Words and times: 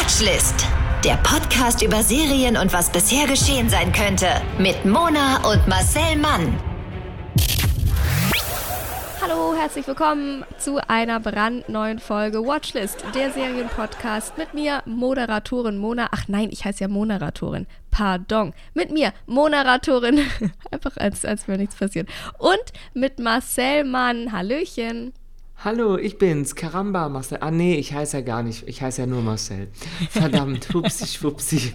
Watchlist. 0.00 0.66
Der 1.04 1.16
Podcast 1.16 1.82
über 1.82 2.02
Serien 2.02 2.56
und 2.56 2.72
was 2.72 2.90
bisher 2.90 3.26
geschehen 3.26 3.68
sein 3.68 3.92
könnte. 3.92 4.28
Mit 4.58 4.86
Mona 4.86 5.46
und 5.46 5.68
Marcel 5.68 6.16
Mann. 6.16 6.58
Hallo, 9.20 9.54
herzlich 9.54 9.86
willkommen 9.86 10.46
zu 10.56 10.78
einer 10.88 11.20
brandneuen 11.20 11.98
Folge 11.98 12.42
Watchlist, 12.42 13.04
der 13.14 13.30
Serienpodcast 13.30 14.38
mit 14.38 14.54
mir, 14.54 14.82
Moderatorin 14.86 15.76
Mona. 15.76 16.08
Ach 16.12 16.28
nein, 16.28 16.48
ich 16.50 16.64
heiße 16.64 16.80
ja 16.80 16.88
Moderatorin. 16.88 17.66
Pardon. 17.90 18.54
Mit 18.72 18.90
mir, 18.90 19.12
Moderatorin. 19.26 20.20
Einfach 20.70 20.96
als, 20.96 21.26
als 21.26 21.46
wäre 21.46 21.58
nichts 21.58 21.74
passiert. 21.74 22.08
Und 22.38 22.64
mit 22.94 23.18
Marcel 23.18 23.84
Mann. 23.84 24.32
Hallöchen. 24.32 25.12
Hallo, 25.62 25.98
ich 25.98 26.16
bin's, 26.16 26.54
Karamba 26.54 27.10
Marcel. 27.10 27.36
Ah 27.42 27.50
nee, 27.50 27.74
ich 27.74 27.92
heiße 27.92 28.16
ja 28.16 28.22
gar 28.22 28.42
nicht, 28.42 28.66
ich 28.66 28.80
heiße 28.80 29.02
ja 29.02 29.06
nur 29.06 29.20
Marcel. 29.20 29.68
Verdammt, 30.08 30.68
hupsi, 30.74 31.06
schwupsi. 31.06 31.74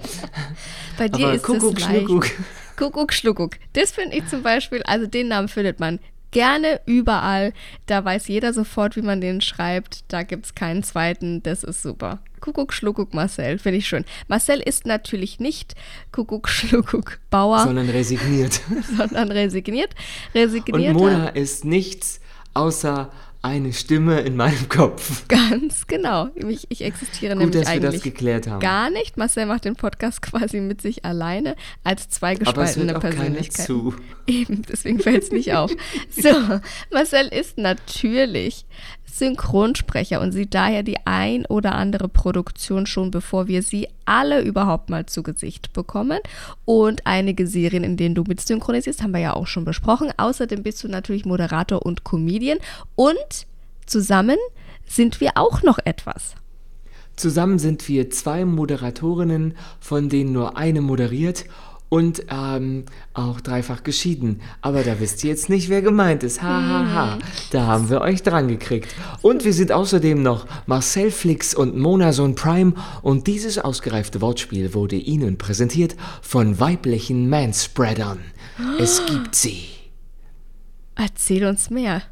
Bei 0.97 1.07
dir 1.07 1.27
Aber 1.27 1.35
ist 1.35 1.43
Kuckuck, 1.43 1.77
es 1.77 1.87
leicht. 1.87 2.07
Schnuckuck. 2.07 2.31
Kuckuck, 2.77 3.13
Schluckuck. 3.13 3.51
Das 3.73 3.91
finde 3.91 4.17
ich 4.17 4.27
zum 4.27 4.41
Beispiel, 4.41 4.81
also 4.83 5.05
den 5.05 5.27
Namen 5.27 5.49
findet 5.49 5.79
man 5.79 5.99
gerne 6.31 6.81
überall. 6.87 7.53
Da 7.85 8.03
weiß 8.03 8.27
jeder 8.27 8.53
sofort, 8.53 8.95
wie 8.95 9.03
man 9.03 9.21
den 9.21 9.39
schreibt. 9.41 10.03
Da 10.07 10.23
gibt 10.23 10.47
es 10.47 10.55
keinen 10.55 10.81
zweiten. 10.81 11.43
Das 11.43 11.63
ist 11.63 11.83
super. 11.83 12.21
Kuckuck, 12.39 12.73
Schluckuck, 12.73 13.13
Marcel. 13.13 13.59
Finde 13.59 13.77
ich 13.77 13.87
schön. 13.87 14.03
Marcel 14.27 14.61
ist 14.61 14.87
natürlich 14.87 15.39
nicht 15.39 15.75
Kuckuck, 16.11 16.49
Schluckuck 16.49 17.19
Bauer, 17.29 17.59
Sondern 17.59 17.89
resigniert. 17.89 18.61
sondern 18.97 19.31
resigniert. 19.31 19.93
Und 20.33 20.41
Resignierter. 20.41 20.93
Mona 20.99 21.27
ist 21.27 21.65
nichts 21.65 22.19
außer 22.55 23.11
eine 23.45 23.73
Stimme 23.73 24.21
in 24.21 24.35
meinem 24.35 24.67
Kopf. 24.69 25.25
Ganz 25.27 25.85
genau. 25.87 26.29
Ich, 26.35 26.65
ich 26.69 26.81
existiere 26.83 27.33
Gut, 27.33 27.39
nämlich 27.45 27.61
dass 27.63 27.73
wir 27.73 27.79
das 27.79 27.89
eigentlich 27.93 28.03
geklärt 28.03 28.47
haben. 28.47 28.59
gar 28.59 28.89
nicht. 28.89 29.17
Marcel 29.17 29.45
macht 29.45 29.65
den 29.65 29.75
Podcast 29.75 30.21
quasi 30.23 30.59
mit 30.61 30.81
sich 30.81 31.05
alleine 31.05 31.55
als 31.83 32.09
zwei 32.09 32.31
Aber 32.31 32.41
es 32.41 32.45
gespaltene 32.73 32.93
hört 32.93 32.97
auch 32.97 33.01
keiner 33.01 33.15
Persönlichkeiten. 33.15 33.65
zu. 33.65 33.95
Eben, 34.27 34.61
deswegen 34.63 34.99
fällt 34.99 35.23
es 35.23 35.31
nicht 35.31 35.53
auf. 35.53 35.71
So, 36.09 36.29
Marcel 36.91 37.27
ist 37.27 37.57
natürlich 37.59 38.65
Synchronsprecher 39.17 40.19
und 40.19 40.31
sieht 40.33 40.53
daher 40.53 40.83
die 40.83 40.97
ein 41.05 41.45
oder 41.45 41.75
andere 41.75 42.09
Produktion 42.09 42.85
schon, 42.85 43.11
bevor 43.11 43.47
wir 43.47 43.63
sie 43.63 43.87
alle 44.03 44.41
überhaupt 44.41 44.89
mal 44.89 45.05
zu 45.05 45.23
Gesicht 45.23 45.71
bekommen. 45.71 46.19
Und 46.65 47.01
einige 47.05 47.47
Serien, 47.47 47.83
in 47.83 47.95
denen 47.95 48.15
du 48.15 48.23
mit 48.27 48.41
synchronisierst, 48.41 49.01
haben 49.01 49.13
wir 49.13 49.21
ja 49.21 49.33
auch 49.33 49.47
schon 49.47 49.63
besprochen. 49.63 50.11
Außerdem 50.17 50.63
bist 50.63 50.83
du 50.83 50.89
natürlich 50.89 51.25
Moderator 51.25 51.85
und 51.85 52.03
Comedian. 52.03 52.57
Und 52.95 53.47
zusammen 53.85 54.37
sind 54.85 55.21
wir 55.21 55.31
auch 55.35 55.63
noch 55.63 55.79
etwas. 55.85 56.35
Zusammen 57.15 57.59
sind 57.59 57.87
wir 57.87 58.09
zwei 58.09 58.43
Moderatorinnen, 58.43 59.55
von 59.79 60.09
denen 60.09 60.33
nur 60.33 60.57
eine 60.57 60.81
moderiert 60.81 61.45
und 61.89 62.25
ähm, 62.29 62.85
auch 63.13 63.41
dreifach 63.41 63.83
geschieden. 63.83 64.41
Aber 64.61 64.83
da 64.83 64.99
wisst 64.99 65.23
ihr 65.23 65.29
jetzt 65.29 65.49
nicht, 65.49 65.69
wer 65.69 65.81
gemeint 65.81 66.23
ist. 66.23 66.41
Ha, 66.41 66.47
ha, 66.47 66.93
ha. 66.93 67.19
Da 67.51 67.67
haben 67.67 67.89
wir 67.89 68.01
euch 68.01 68.23
dran 68.23 68.47
gekriegt. 68.47 68.93
Und 69.21 69.45
wir 69.45 69.53
sind 69.53 69.71
außerdem 69.71 70.21
noch 70.21 70.45
Marcel 70.65 71.11
Flix 71.11 71.53
und 71.53 71.77
Mona 71.77 72.11
Sohn 72.13 72.35
Prime. 72.35 72.73
Und 73.01 73.27
dieses 73.27 73.59
ausgereifte 73.59 74.21
Wortspiel 74.21 74.73
wurde 74.73 74.95
Ihnen 74.95 75.37
präsentiert 75.37 75.95
von 76.21 76.59
weiblichen 76.59 77.29
Manspreadern. 77.29 78.19
Es 78.79 79.05
gibt 79.05 79.35
sie. 79.35 79.65
Erzähl 80.95 81.45
uns 81.45 81.69
mehr. 81.69 82.03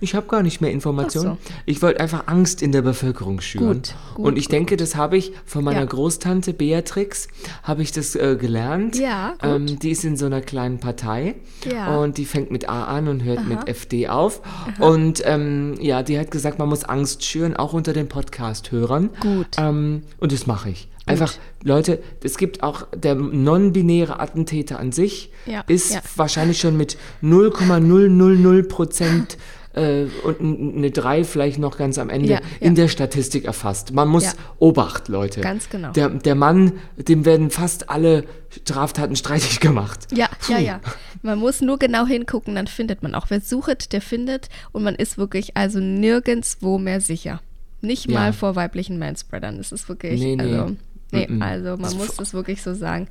Ich 0.00 0.14
habe 0.14 0.26
gar 0.26 0.42
nicht 0.42 0.60
mehr 0.60 0.70
Informationen. 0.70 1.32
So. 1.42 1.52
Ich 1.66 1.82
wollte 1.82 2.00
einfach 2.00 2.26
Angst 2.26 2.62
in 2.62 2.72
der 2.72 2.82
Bevölkerung 2.82 3.40
schüren. 3.40 3.74
Gut, 3.82 3.94
gut, 4.14 4.26
und 4.26 4.38
ich 4.38 4.48
denke, 4.48 4.76
das 4.76 4.96
habe 4.96 5.16
ich 5.16 5.32
von 5.44 5.62
meiner 5.62 5.80
Ja. 5.80 5.84
Großtante 5.86 6.52
Beatrix, 6.54 7.28
habe 7.62 7.82
ich 7.82 7.92
das 7.92 8.14
äh, 8.14 8.36
gelernt. 8.40 8.96
Ja, 8.98 9.32
gut. 9.32 9.38
Ähm, 9.42 9.78
die 9.78 9.90
ist 9.90 10.04
in 10.04 10.16
so 10.16 10.26
einer 10.26 10.40
kleinen 10.40 10.78
Partei 10.80 11.34
Ja. 11.70 11.96
und 11.98 12.18
die 12.18 12.24
fängt 12.24 12.50
mit 12.50 12.68
A 12.68 12.84
an 12.84 13.08
und 13.08 13.22
hört 13.24 13.46
mit 13.46 13.68
FD 13.68 14.08
auf. 14.08 14.40
Und 14.78 15.22
ähm, 15.26 15.74
ja, 15.80 16.02
die 16.02 16.18
hat 16.18 16.30
gesagt, 16.30 16.58
man 16.58 16.68
muss 16.68 16.84
Angst 16.84 17.24
schüren, 17.24 17.54
auch 17.56 17.72
unter 17.72 17.92
den 17.92 18.08
Podcast-Hörern. 18.08 19.10
Gut. 19.20 19.46
Ähm, 19.58 20.02
und 20.18 20.32
das 20.32 20.46
mache 20.46 20.70
ich. 20.70 20.88
Einfach, 21.06 21.34
Leute, 21.62 22.02
es 22.22 22.38
gibt 22.38 22.62
auch 22.62 22.86
der 22.94 23.14
non-binäre 23.14 24.20
Attentäter 24.20 24.78
an 24.78 24.90
sich, 24.90 25.30
Ja, 25.44 25.62
ist 25.66 25.92
ja. 25.92 26.00
wahrscheinlich 26.16 26.58
schon 26.60 26.76
mit 26.78 26.96
0,000 27.20 28.68
Prozent 28.68 29.36
äh, 29.74 30.06
und 30.22 30.40
eine 30.76 30.90
3 30.90 31.24
vielleicht 31.24 31.58
noch 31.58 31.76
ganz 31.76 31.98
am 31.98 32.08
Ende 32.08 32.30
Ja, 32.30 32.40
in 32.60 32.74
der 32.74 32.88
Statistik 32.88 33.44
erfasst. 33.44 33.92
Man 33.92 34.08
muss. 34.08 34.34
Obacht, 34.58 35.08
Leute. 35.08 35.40
Ganz 35.40 35.68
genau. 35.68 35.92
Der, 35.92 36.08
der 36.08 36.34
Mann, 36.34 36.72
dem 36.96 37.24
werden 37.24 37.50
fast 37.50 37.90
alle 37.90 38.24
Straftaten 38.50 39.16
streitig 39.16 39.60
gemacht. 39.60 40.06
Ja, 40.14 40.28
ja, 40.48 40.58
ja. 40.58 40.80
Man 41.22 41.38
muss 41.38 41.60
nur 41.60 41.78
genau 41.78 42.06
hingucken, 42.06 42.54
dann 42.54 42.66
findet 42.66 43.02
man 43.02 43.14
auch. 43.14 43.26
Wer 43.28 43.40
sucht, 43.40 43.92
der 43.92 44.00
findet. 44.00 44.48
Und 44.72 44.84
man 44.84 44.94
ist 44.94 45.18
wirklich 45.18 45.56
also 45.56 45.80
nirgendwo 45.80 46.78
mehr 46.78 47.00
sicher. 47.00 47.40
Nicht 47.80 48.08
mal 48.08 48.32
vor 48.32 48.56
weiblichen 48.56 48.98
Manspreadern. 48.98 49.58
Das 49.58 49.70
ist 49.72 49.88
wirklich, 49.88 50.20
Nee, 50.20 50.36
nee. 50.36 50.42
also, 50.42 50.76
nee, 51.14 51.26
Mm-mm. 51.26 51.42
also 51.42 51.70
man 51.70 51.82
Das 51.82 51.94
muss 51.94 52.16
das 52.16 52.34
wirklich 52.34 52.62
so 52.62 52.74
sagen. 52.74 53.08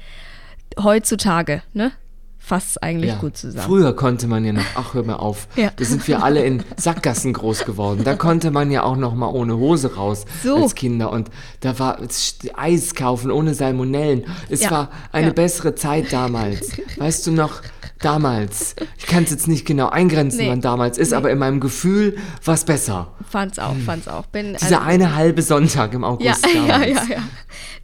Heutzutage, 0.82 1.62
ne? 1.74 1.92
Fasst 2.40 2.84
eigentlich 2.84 3.12
Ja. 3.12 3.18
gut 3.20 3.38
zusammen. 3.38 3.66
Früher 3.66 3.96
konnte 3.96 4.28
man 4.28 4.44
ja 4.44 4.52
noch, 4.52 4.66
ach 4.76 4.94
hör 4.96 5.04
mal 5.04 5.16
auf, 5.16 5.48
Ja. 5.56 5.72
da 5.74 5.86
sind 5.86 6.06
wir 6.10 6.24
alle 6.24 6.44
in 6.44 6.62
Sackgassen 6.76 7.32
groß 7.32 7.64
geworden. 7.64 8.04
Da 8.04 8.16
konnte 8.16 8.52
man 8.52 8.70
ja 8.70 8.84
auch 8.84 8.98
noch 8.98 9.16
mal 9.16 9.28
ohne 9.28 9.56
Hose 9.56 9.96
raus 9.96 10.26
So. 10.44 10.58
als 10.58 10.76
Kinder 10.76 11.10
und 11.10 11.30
da 11.62 11.80
war 11.80 12.02
es- 12.02 12.40
Eis 12.56 12.96
kaufen 12.96 13.32
ohne 13.32 13.54
Salmonellen. 13.54 14.26
Es 14.50 14.64
Ja. 14.64 14.72
war 14.72 14.90
eine 15.14 15.32
bessere 15.32 15.76
Zeit 15.76 16.12
damals. 16.12 16.72
Weißt 16.98 17.26
du 17.28 17.32
noch, 17.32 17.62
damals. 18.04 18.76
Ich 18.98 19.06
kann 19.08 19.24
es 19.24 19.32
jetzt 19.32 19.48
nicht 19.48 19.66
genau 19.66 19.90
eingrenzen, 19.90 20.40
Nee. 20.40 20.50
wann 20.50 20.62
damals 20.62 20.98
ist, 20.98 21.14
aber 21.14 21.32
in 21.32 21.38
meinem 21.40 21.60
Gefühl 21.60 22.18
war 22.44 22.54
es 22.54 22.66
besser. 22.66 23.12
Fand's 23.30 23.60
auch, 23.60 23.76
fand's 23.86 24.08
auch. 24.08 24.26
Bin, 24.28 24.48
Hm. 24.48 24.58
Dieser 24.62 24.78
also- 24.82 24.90
eine 24.90 25.16
halbe 25.16 25.42
Sonntag 25.42 25.94
im 25.94 26.04
August 26.04 26.46
Ja, 26.46 26.52
ja, 26.54 26.68
damals. 26.80 27.08
ja, 27.10 27.16
ja. 27.16 27.24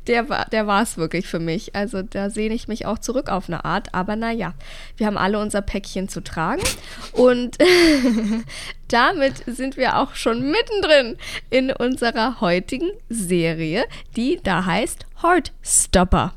Der 0.07 0.27
war 0.27 0.45
der 0.51 0.65
war 0.65 0.81
es 0.81 0.97
wirklich 0.97 1.27
für 1.27 1.37
mich. 1.39 1.75
Also 1.75 2.01
da 2.01 2.31
sehne 2.31 2.55
ich 2.55 2.67
mich 2.67 2.85
auch 2.87 2.97
zurück 2.97 3.29
auf 3.29 3.47
eine 3.47 3.63
Art. 3.63 3.93
Aber 3.93 4.15
naja, 4.15 4.53
wir 4.97 5.05
haben 5.05 5.17
alle 5.17 5.37
unser 5.39 5.61
Päckchen 5.61 6.09
zu 6.09 6.21
tragen. 6.23 6.63
Und 7.11 7.57
damit 8.87 9.43
sind 9.45 9.77
wir 9.77 9.97
auch 9.99 10.15
schon 10.15 10.49
mittendrin 10.51 11.17
in 11.49 11.71
unserer 11.71 12.41
heutigen 12.41 12.89
Serie, 13.09 13.85
die 14.15 14.39
da 14.43 14.65
heißt 14.65 15.05
Heartstopper. 15.21 16.33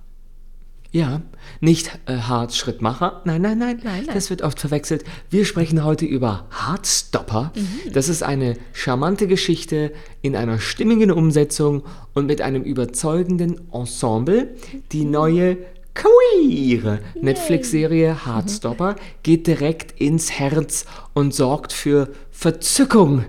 Ja, 0.90 1.22
nicht 1.60 1.98
äh, 2.06 2.14
Herzschrittmacher. 2.14 3.22
Nein, 3.24 3.42
nein, 3.42 3.58
nein, 3.58 3.80
Nein. 3.82 4.06
Das 4.12 4.30
wird 4.30 4.42
oft 4.42 4.58
verwechselt. 4.60 5.04
Wir 5.30 5.44
sprechen 5.44 5.84
heute 5.84 6.04
über 6.04 6.46
Heartstopper. 6.50 7.52
Mhm. 7.54 7.92
Das 7.92 8.08
ist 8.08 8.22
eine 8.22 8.56
charmante 8.72 9.26
Geschichte 9.26 9.92
in 10.20 10.36
einer 10.36 10.58
stimmigen 10.58 11.10
Umsetzung 11.10 11.82
und 12.14 12.26
mit 12.26 12.40
einem 12.40 12.62
überzeugenden 12.62 13.72
Ensemble. 13.72 14.54
Die 14.92 15.04
neue 15.04 15.58
queere 15.94 17.00
Netflix-Serie 17.20 18.26
Heartstopper 18.26 18.96
geht 19.22 19.46
direkt 19.46 20.00
ins 20.00 20.30
Herz 20.30 20.86
und 21.12 21.34
sorgt 21.34 21.72
für 21.72 22.10
Verzückung 22.30 23.24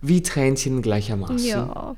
wie 0.00 0.22
Tränchen 0.22 0.82
gleichermaßen. 0.82 1.38
Ja. 1.38 1.96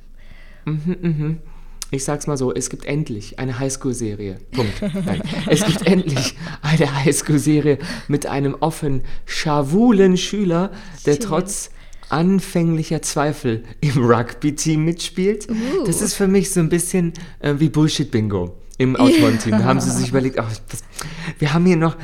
Ich 1.90 2.04
sag's 2.04 2.26
mal 2.26 2.36
so, 2.36 2.52
es 2.52 2.68
gibt 2.68 2.84
endlich 2.84 3.38
eine 3.38 3.58
Highschool-Serie. 3.58 4.38
Punkt. 4.52 4.82
Nein. 4.82 5.22
Es 5.48 5.64
gibt 5.64 5.86
endlich 5.86 6.34
eine 6.60 7.04
Highschool-Serie 7.04 7.78
mit 8.08 8.26
einem 8.26 8.56
offen 8.60 9.02
schawulen 9.24 10.18
Schüler, 10.18 10.70
der 11.06 11.14
Schön. 11.14 11.22
trotz 11.22 11.70
anfänglicher 12.10 13.02
Zweifel 13.02 13.64
im 13.80 14.04
Rugby-Team 14.04 14.84
mitspielt. 14.84 15.48
Uh. 15.48 15.84
Das 15.86 16.02
ist 16.02 16.14
für 16.14 16.28
mich 16.28 16.50
so 16.50 16.60
ein 16.60 16.68
bisschen 16.68 17.12
äh, 17.40 17.54
wie 17.58 17.68
Bullshit-Bingo 17.68 18.54
im 18.78 18.96
Autorenteam. 18.96 19.52
Da 19.52 19.64
haben 19.64 19.80
sie 19.80 19.90
sich 19.90 20.08
überlegt, 20.10 20.38
ach, 20.38 20.50
das, 20.68 20.82
wir 21.38 21.52
haben 21.52 21.66
hier 21.66 21.76
noch... 21.76 21.96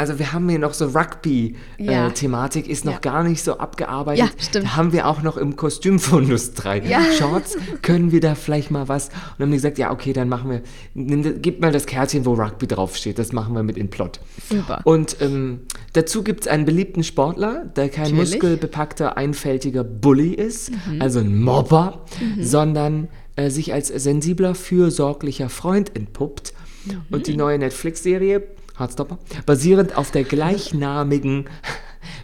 Also 0.00 0.18
wir 0.18 0.32
haben 0.32 0.48
hier 0.48 0.58
noch 0.58 0.72
so 0.72 0.86
Ja. 0.88 1.02
Rugby-Thematik, 1.02 2.66
ist 2.68 2.86
noch 2.86 2.94
Ja. 2.94 2.98
gar 3.00 3.22
nicht 3.22 3.42
so 3.44 3.58
abgearbeitet. 3.58 4.24
Ja, 4.24 4.30
stimmt. 4.42 4.64
Da 4.64 4.76
haben 4.76 4.92
wir 4.94 5.06
auch 5.06 5.22
noch 5.22 5.36
im 5.36 5.56
Kostümfundus 5.56 6.54
drei 6.54 6.78
Ja. 6.80 7.02
Shorts. 7.18 7.58
Können 7.82 8.10
wir 8.10 8.20
da 8.20 8.34
vielleicht 8.34 8.70
mal 8.70 8.88
was? 8.88 9.08
Und 9.08 9.14
dann 9.38 9.46
haben 9.46 9.50
die 9.50 9.56
gesagt, 9.58 9.76
ja, 9.76 9.90
okay, 9.92 10.14
dann 10.14 10.30
machen 10.30 10.48
wir, 10.50 10.62
nimm, 10.94 11.42
gib 11.42 11.60
mal 11.60 11.70
das 11.70 11.84
Kärtchen, 11.84 12.24
wo 12.24 12.32
Rugby 12.32 12.66
draufsteht. 12.66 13.18
Das 13.18 13.32
machen 13.32 13.54
wir 13.54 13.62
mit 13.62 13.76
in 13.76 13.90
Plot. 13.90 14.20
Super. 14.48 14.80
Und 14.84 15.18
ähm, 15.20 15.60
dazu 15.92 16.22
gibt 16.24 16.42
es 16.42 16.46
einen 16.48 16.64
beliebten 16.64 17.04
Sportler, 17.04 17.66
der 17.76 17.90
kein 17.90 18.04
Natürlich. 18.04 18.32
muskelbepackter, 18.32 19.18
einfältiger 19.18 19.84
Bully 19.84 20.32
ist, 20.32 20.70
also 20.98 21.18
ein 21.20 21.38
Mobber, 21.42 22.06
sondern 22.40 23.08
äh, 23.36 23.50
sich 23.50 23.74
als 23.74 23.88
sensibler, 23.88 24.54
fürsorglicher 24.54 25.50
Freund 25.50 25.94
entpuppt. 25.94 26.54
Und 27.10 27.26
die 27.26 27.36
neue 27.36 27.58
Netflix-Serie, 27.58 28.42
Hardstopper, 28.80 29.18
basierend 29.46 29.96
auf 29.96 30.10
der 30.10 30.24
gleichnamigen 30.24 31.44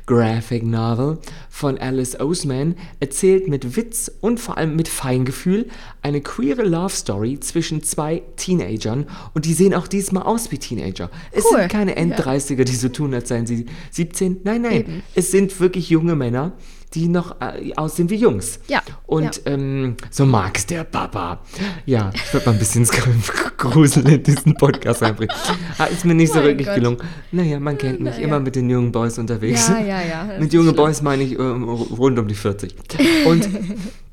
Graphic 0.07 0.63
Novel 0.65 1.19
von 1.51 1.79
Alice 1.79 2.19
Oseman 2.19 2.77
erzählt 3.01 3.49
mit 3.49 3.77
Witz 3.77 4.11
und 4.21 4.39
vor 4.41 4.57
allem 4.57 4.77
mit 4.77 4.89
Feingefühl 4.89 5.67
eine 6.03 6.21
queere 6.21 6.63
Love 6.63 6.95
Story 6.95 7.39
zwischen 7.41 7.83
zwei 7.83 8.23
Teenagern 8.37 9.07
und 9.35 9.45
die 9.45 9.53
sehen 9.53 9.75
auch 9.75 9.87
diesmal 9.89 10.23
aus 10.23 10.51
wie 10.53 10.59
Teenager. 10.59 11.11
Es 11.33 11.45
Cool. 11.45 11.59
sind 11.61 11.73
keine 11.73 11.97
End-30er, 11.97 12.65
die 12.65 12.75
so 12.75 12.89
tun, 12.89 13.13
als 13.15 13.29
seien 13.29 13.47
sie 13.47 13.67
17. 13.91 14.41
Nein, 14.45 14.63
nein, 14.63 15.03
es 15.15 15.31
sind 15.31 15.59
wirklich 15.61 15.91
junge 15.91 16.15
Männer, 16.15 16.53
die 16.97 17.09
noch 17.09 17.41
äh, 17.41 17.73
aussehen 17.77 18.09
wie 18.11 18.17
Jungs. 18.17 18.59
Ja, 18.69 18.83
Und 19.07 19.43
ja. 19.45 19.53
ähm, 19.53 19.97
so 20.11 20.25
mag's 20.27 20.65
der 20.67 20.85
Papa. 20.85 21.41
Ja, 21.85 22.11
ich 22.15 22.33
würde 22.33 22.47
mal 22.47 22.53
ein 22.53 22.59
bisschen 22.59 22.85
Grusel 23.59 24.09
in 24.09 24.23
diesen 24.23 24.55
Podcast 24.55 25.03
reinbringen. 25.03 25.35
Ah, 25.79 25.85
ist 25.85 26.05
mir 26.05 26.15
nicht 26.15 26.33
so 26.33 26.39
Mein 26.39 26.49
wirklich 26.49 26.67
Gott. 26.67 26.77
gelungen. 26.77 26.99
Naja, 27.33 27.61
man 27.61 27.77
kennt 27.79 28.01
mich, 28.01 28.15
Naja. 28.15 28.25
immer 28.27 28.41
mit 28.41 28.57
den 28.57 28.69
jungen 28.71 28.91
Boys 28.91 29.19
unterwegs. 29.19 29.69
Ja, 29.69 29.79
ja, 29.79 30.03
ja, 30.03 30.29
Mit 30.41 30.53
jungen. 30.53 30.75
Boys 30.75 31.03
meine 31.03 31.23
ich 31.23 31.39
ähm, 31.39 31.65
rund 31.65 32.19
um 32.19 32.27
die 32.27 32.35
40. 32.35 32.75
Und 33.27 33.49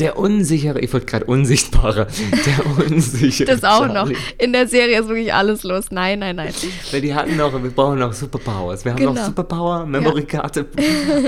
der 0.00 0.18
unsichere, 0.18 0.80
ich 0.80 0.92
wollte 0.92 1.06
gerade 1.06 1.24
unsichtbare, 1.26 2.06
der 2.46 2.86
unsichere 2.90 3.46
Das 3.46 3.64
auch 3.64 3.86
noch. 3.86 3.94
Charlie. 3.94 4.16
In 4.38 4.52
der 4.52 4.66
Serie 4.68 5.00
ist 5.00 5.08
wirklich 5.08 5.32
alles 5.34 5.62
los. 5.64 5.86
Nein, 5.90 6.20
nein, 6.20 6.36
nein. 6.36 6.52
Weil 6.90 7.00
die 7.00 7.14
hatten 7.14 7.36
noch, 7.36 7.52
wir 7.62 7.70
brauchen 7.70 7.98
noch 7.98 8.12
Superpowers. 8.12 8.84
Wir 8.84 8.92
haben 8.92 9.02
noch 9.04 9.14
Genau. 9.14 9.26
Superpower, 9.26 9.86
Memory-Karte. 9.86 10.66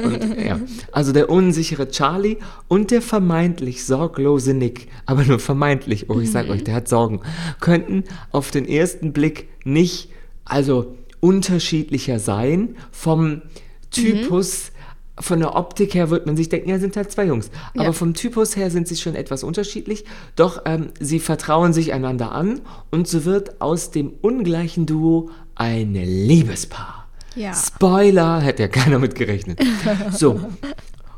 Und, 0.05 0.39
ja. 0.45 0.59
Also 0.93 1.13
der 1.13 1.29
unsichere 1.31 1.89
Charlie 1.89 2.37
und 2.69 2.91
der 2.91 3.03
vermeintlich 3.03 3.85
sorglose 3.85 4.55
Nick, 4.55 4.89
aber 5.07 5.25
nur 5.25 5.39
vermeintlich, 5.39 6.09
oh, 6.11 6.21
ich 6.21 6.31
sag 6.31 6.47
Mhm. 6.47 6.53
euch, 6.53 6.65
der 6.65 6.75
hat 6.75 6.89
Sorgen, 6.89 7.21
könnten 7.61 8.05
auf 8.33 8.51
den 8.51 8.67
ersten 8.67 9.13
Blick 9.13 9.49
nicht, 9.65 10.11
also 10.45 10.97
unterschiedlicher 11.21 12.19
sein 12.19 12.77
vom 12.91 13.43
Typus. 13.91 14.73
Von 15.21 15.41
der 15.41 15.55
Optik 15.55 15.95
her 15.95 16.11
wird 16.11 16.27
man 16.27 16.37
sich 16.37 16.49
denken, 16.49 16.71
ja, 16.71 16.79
sind 16.79 16.97
halt 16.97 17.11
zwei 17.13 17.27
Jungs. 17.27 17.51
Aber 17.75 17.85
Ja. 17.85 17.93
vom 17.93 18.15
Typus 18.15 18.57
her 18.57 18.71
sind 18.71 18.89
sie 18.89 18.97
schon 18.97 19.15
etwas 19.15 19.43
unterschiedlich. 19.45 20.05
Doch 20.37 20.63
ähm, 20.65 20.89
sie 20.99 21.21
vertrauen 21.21 21.73
sich 21.73 21.93
einander 21.93 22.33
an 22.33 22.61
und 22.91 23.07
so 23.07 23.25
wird 23.25 23.61
aus 23.61 23.91
dem 23.91 24.13
ungleichen 24.23 24.87
Duo 24.87 25.31
ein 25.55 25.95
Liebespaar. 25.95 27.07
Ja. 27.37 27.53
Spoiler, 27.55 28.41
hätte 28.41 28.63
ja 28.63 28.69
keiner 28.69 28.99
mit 28.99 29.15
gerechnet. 29.15 29.61
So. 30.11 30.41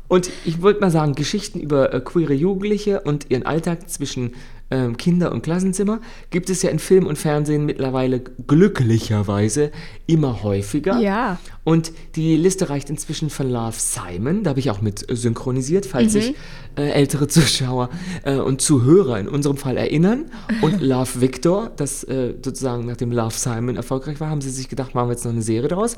Und 0.09 0.29
ich 0.45 0.61
wollte 0.61 0.81
mal 0.81 0.91
sagen, 0.91 1.15
Geschichten 1.15 1.59
über 1.59 1.91
äh, 1.93 1.99
queere 2.01 2.33
Jugendliche 2.33 3.01
und 3.01 3.31
ihren 3.31 3.45
Alltag 3.47 3.89
zwischen 3.89 4.33
ähm, 4.73 4.97
Kinder- 4.97 5.31
und 5.31 5.43
Klassenzimmer 5.43 6.01
gibt 6.31 6.49
es 6.49 6.63
ja 6.63 6.71
in 6.71 6.79
Film 6.79 7.05
und 7.05 7.17
Fernsehen 7.17 7.65
mittlerweile 7.65 8.19
glücklicherweise 8.19 9.71
immer 10.07 10.41
häufiger. 10.41 10.99
Ja. 10.99 11.37
Und 11.63 11.91
die 12.15 12.35
Liste 12.35 12.69
reicht 12.69 12.89
inzwischen 12.89 13.29
von 13.29 13.49
Love 13.49 13.75
Simon, 13.77 14.43
da 14.43 14.49
habe 14.49 14.59
ich 14.59 14.71
auch 14.71 14.81
mit 14.81 15.05
synchronisiert, 15.09 15.85
falls 15.85 16.13
sich 16.13 16.35
äh, 16.75 16.89
ältere 16.89 17.27
Zuschauer 17.27 17.89
äh, 18.23 18.35
und 18.35 18.61
Zuhörer 18.61 19.19
in 19.19 19.27
unserem 19.27 19.57
Fall 19.57 19.77
erinnern. 19.77 20.25
Und 20.61 20.81
Love 20.81 21.21
Victor, 21.21 21.71
das 21.77 22.03
äh, 22.03 22.33
sozusagen 22.43 22.87
nachdem 22.87 23.11
Love 23.11 23.35
Simon 23.37 23.75
erfolgreich 23.75 24.19
war, 24.19 24.29
haben 24.29 24.41
sie 24.41 24.49
sich 24.49 24.69
gedacht, 24.69 24.95
machen 24.95 25.07
wir 25.07 25.13
jetzt 25.13 25.23
noch 25.23 25.31
eine 25.31 25.43
Serie 25.43 25.69
draus. 25.69 25.97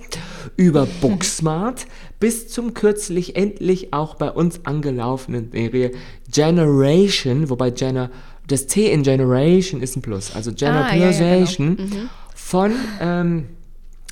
Über 0.57 0.85
Booksmart 1.01 1.85
bis 2.19 2.49
zum 2.49 2.73
kürzlich 2.73 3.35
endlich 3.35 3.93
auch 3.93 4.15
bei 4.15 4.29
uns 4.29 4.65
angelaufenen 4.65 5.51
Serie 5.51 5.91
Generation, 6.31 7.49
wobei 7.49 7.69
Jenner, 7.69 8.11
das 8.47 8.67
T 8.67 8.91
in 8.91 9.03
Generation 9.03 9.81
ist 9.81 9.95
ein 9.95 10.01
Plus, 10.01 10.35
also 10.35 10.51
Ah, 10.51 10.55
ja, 10.57 10.67
ja, 10.67 11.11
genau. 11.11 11.17
Generation 11.17 12.09
von 12.35 12.71
ähm, 12.99 13.45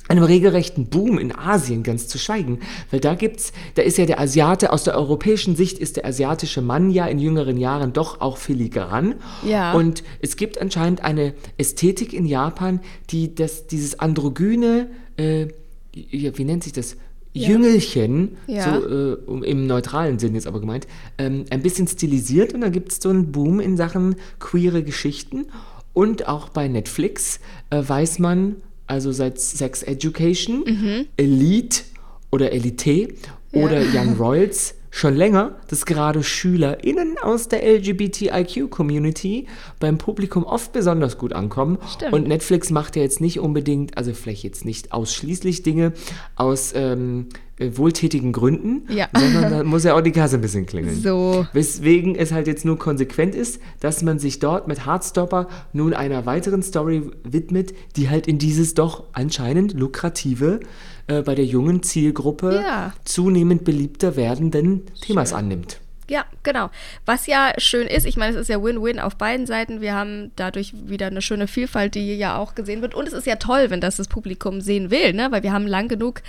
einem 0.08 0.24
regelrechten 0.24 0.86
Boom 0.86 1.18
in 1.18 1.34
Asien 1.34 1.82
ganz 1.82 2.08
zu 2.08 2.18
schweigen, 2.18 2.60
weil 2.90 3.00
da 3.00 3.14
gibt's, 3.14 3.52
da 3.74 3.82
ist 3.82 3.96
ja 3.96 4.06
der 4.06 4.20
Asiate, 4.20 4.72
aus 4.72 4.84
der 4.84 4.96
europäischen 4.96 5.56
Sicht 5.56 5.78
ist 5.78 5.96
der 5.96 6.04
asiatische 6.04 6.60
Mann 6.60 6.90
ja 6.90 7.06
in 7.06 7.18
jüngeren 7.18 7.56
Jahren 7.56 7.92
doch 7.92 8.20
auch 8.20 8.36
filigran. 8.36 9.14
Ja. 9.46 9.72
Und 9.72 10.04
es 10.20 10.36
gibt 10.36 10.60
anscheinend 10.60 11.02
eine 11.02 11.34
Ästhetik 11.56 12.12
in 12.12 12.26
Japan, 12.26 12.80
die 13.10 13.34
das, 13.34 13.66
dieses 13.66 13.98
androgyne, 13.98 14.88
äh, 15.16 15.46
wie 15.92 16.44
nennt 16.44 16.64
sich 16.64 16.72
das? 16.72 16.96
Jüngelchen, 17.34 18.36
Ja. 18.46 18.80
so 18.80 18.86
äh, 18.88 19.50
im 19.50 19.66
neutralen 19.66 20.18
Sinn 20.18 20.34
jetzt 20.34 20.46
aber 20.46 20.60
gemeint, 20.60 20.86
ähm, 21.18 21.44
ein 21.50 21.62
bisschen 21.62 21.86
stilisiert 21.88 22.54
und 22.54 22.60
da 22.62 22.68
gibt 22.68 22.92
es 22.92 22.98
so 23.02 23.08
einen 23.10 23.32
Boom 23.32 23.60
in 23.60 23.76
Sachen 23.76 24.16
queere 24.38 24.82
Geschichten. 24.82 25.46
Und 25.92 26.26
auch 26.28 26.48
bei 26.48 26.66
Netflix 26.68 27.40
äh, 27.70 27.82
weiß 27.86 28.18
man, 28.18 28.56
also 28.86 29.12
seit 29.12 29.38
Sex 29.40 29.82
Education, 29.82 31.06
Elite 31.16 31.82
oder 32.30 32.52
Elite 32.52 33.08
oder 33.52 33.80
Young 33.94 34.16
Royals 34.16 34.74
schon 34.94 35.16
länger, 35.16 35.56
dass 35.66 35.86
gerade 35.86 36.22
SchülerInnen 36.22 37.16
aus 37.20 37.48
der 37.48 37.64
LGBTIQ-Community 37.64 39.48
beim 39.80 39.98
Publikum 39.98 40.44
oft 40.44 40.72
besonders 40.72 41.18
gut 41.18 41.32
ankommen. 41.32 41.78
Stimmt. 41.92 42.12
Und 42.12 42.28
Netflix 42.28 42.70
macht 42.70 42.94
ja 42.94 43.02
jetzt 43.02 43.20
nicht 43.20 43.40
unbedingt, 43.40 43.98
also 43.98 44.14
vielleicht 44.14 44.44
jetzt 44.44 44.64
nicht 44.64 44.92
ausschließlich 44.92 45.64
Dinge 45.64 45.94
aus 46.36 46.72
ähm, 46.76 47.26
äh, 47.58 47.70
wohltätigen 47.74 48.32
Gründen, 48.32 48.84
Ja. 48.88 49.08
sondern 49.12 49.50
da 49.50 49.64
muss 49.64 49.82
ja 49.82 49.96
auch 49.96 50.00
die 50.00 50.12
Kasse 50.12 50.36
ein 50.36 50.40
bisschen 50.42 50.64
klingeln. 50.64 50.94
So. 51.00 51.44
Weswegen 51.52 52.14
es 52.14 52.30
halt 52.30 52.46
jetzt 52.46 52.64
nur 52.64 52.78
konsequent 52.78 53.34
ist, 53.34 53.60
dass 53.80 54.00
man 54.02 54.20
sich 54.20 54.38
dort 54.38 54.68
mit 54.68 54.86
Heartstopper 54.86 55.48
nun 55.72 55.92
einer 55.92 56.24
weiteren 56.24 56.62
Story 56.62 57.02
widmet, 57.24 57.74
die 57.96 58.10
halt 58.10 58.28
in 58.28 58.38
dieses 58.38 58.74
doch 58.74 59.04
anscheinend 59.12 59.72
lukrative, 59.74 60.60
äh, 61.06 61.22
bei 61.22 61.34
der 61.34 61.44
jungen 61.44 61.82
Zielgruppe 61.82 62.62
Ja. 62.62 62.92
zunehmend 63.04 63.64
beliebter 63.64 64.16
werdenden 64.16 64.82
Themas 65.00 65.32
annimmt. 65.32 65.80
Ja, 66.08 66.26
genau. 66.42 66.68
Was 67.06 67.26
ja 67.26 67.52
schön 67.56 67.86
ist, 67.86 68.04
ich 68.04 68.18
meine, 68.18 68.34
es 68.34 68.40
ist 68.42 68.48
ja 68.48 68.62
Win-Win 68.62 69.00
auf 69.00 69.16
beiden 69.16 69.46
Seiten. 69.46 69.80
Wir 69.80 69.94
haben 69.94 70.32
dadurch 70.36 70.74
wieder 70.86 71.06
eine 71.06 71.22
schöne 71.22 71.46
Vielfalt, 71.46 71.94
die 71.94 72.14
ja 72.14 72.36
auch 72.36 72.54
gesehen 72.54 72.82
wird. 72.82 72.94
Und 72.94 73.08
es 73.08 73.14
ist 73.14 73.26
ja 73.26 73.36
toll, 73.36 73.70
wenn 73.70 73.80
das 73.80 73.96
das 73.96 74.08
Publikum 74.08 74.60
sehen 74.60 74.90
will, 74.90 75.14
ne? 75.14 75.28
Weil 75.30 75.42
wir 75.42 75.54
haben 75.54 75.66
lang 75.66 75.88
genug, 75.88 76.20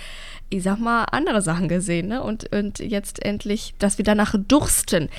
ich 0.48 0.62
sag 0.62 0.78
mal, 0.78 1.04
andere 1.12 1.42
Sachen 1.42 1.68
gesehen, 1.68 2.08
ne? 2.08 2.22
Und, 2.22 2.50
und 2.54 2.78
jetzt 2.78 3.22
endlich, 3.22 3.74
dass 3.78 3.98
wir 3.98 4.04
danach 4.06 4.34
dursten, 4.48 5.10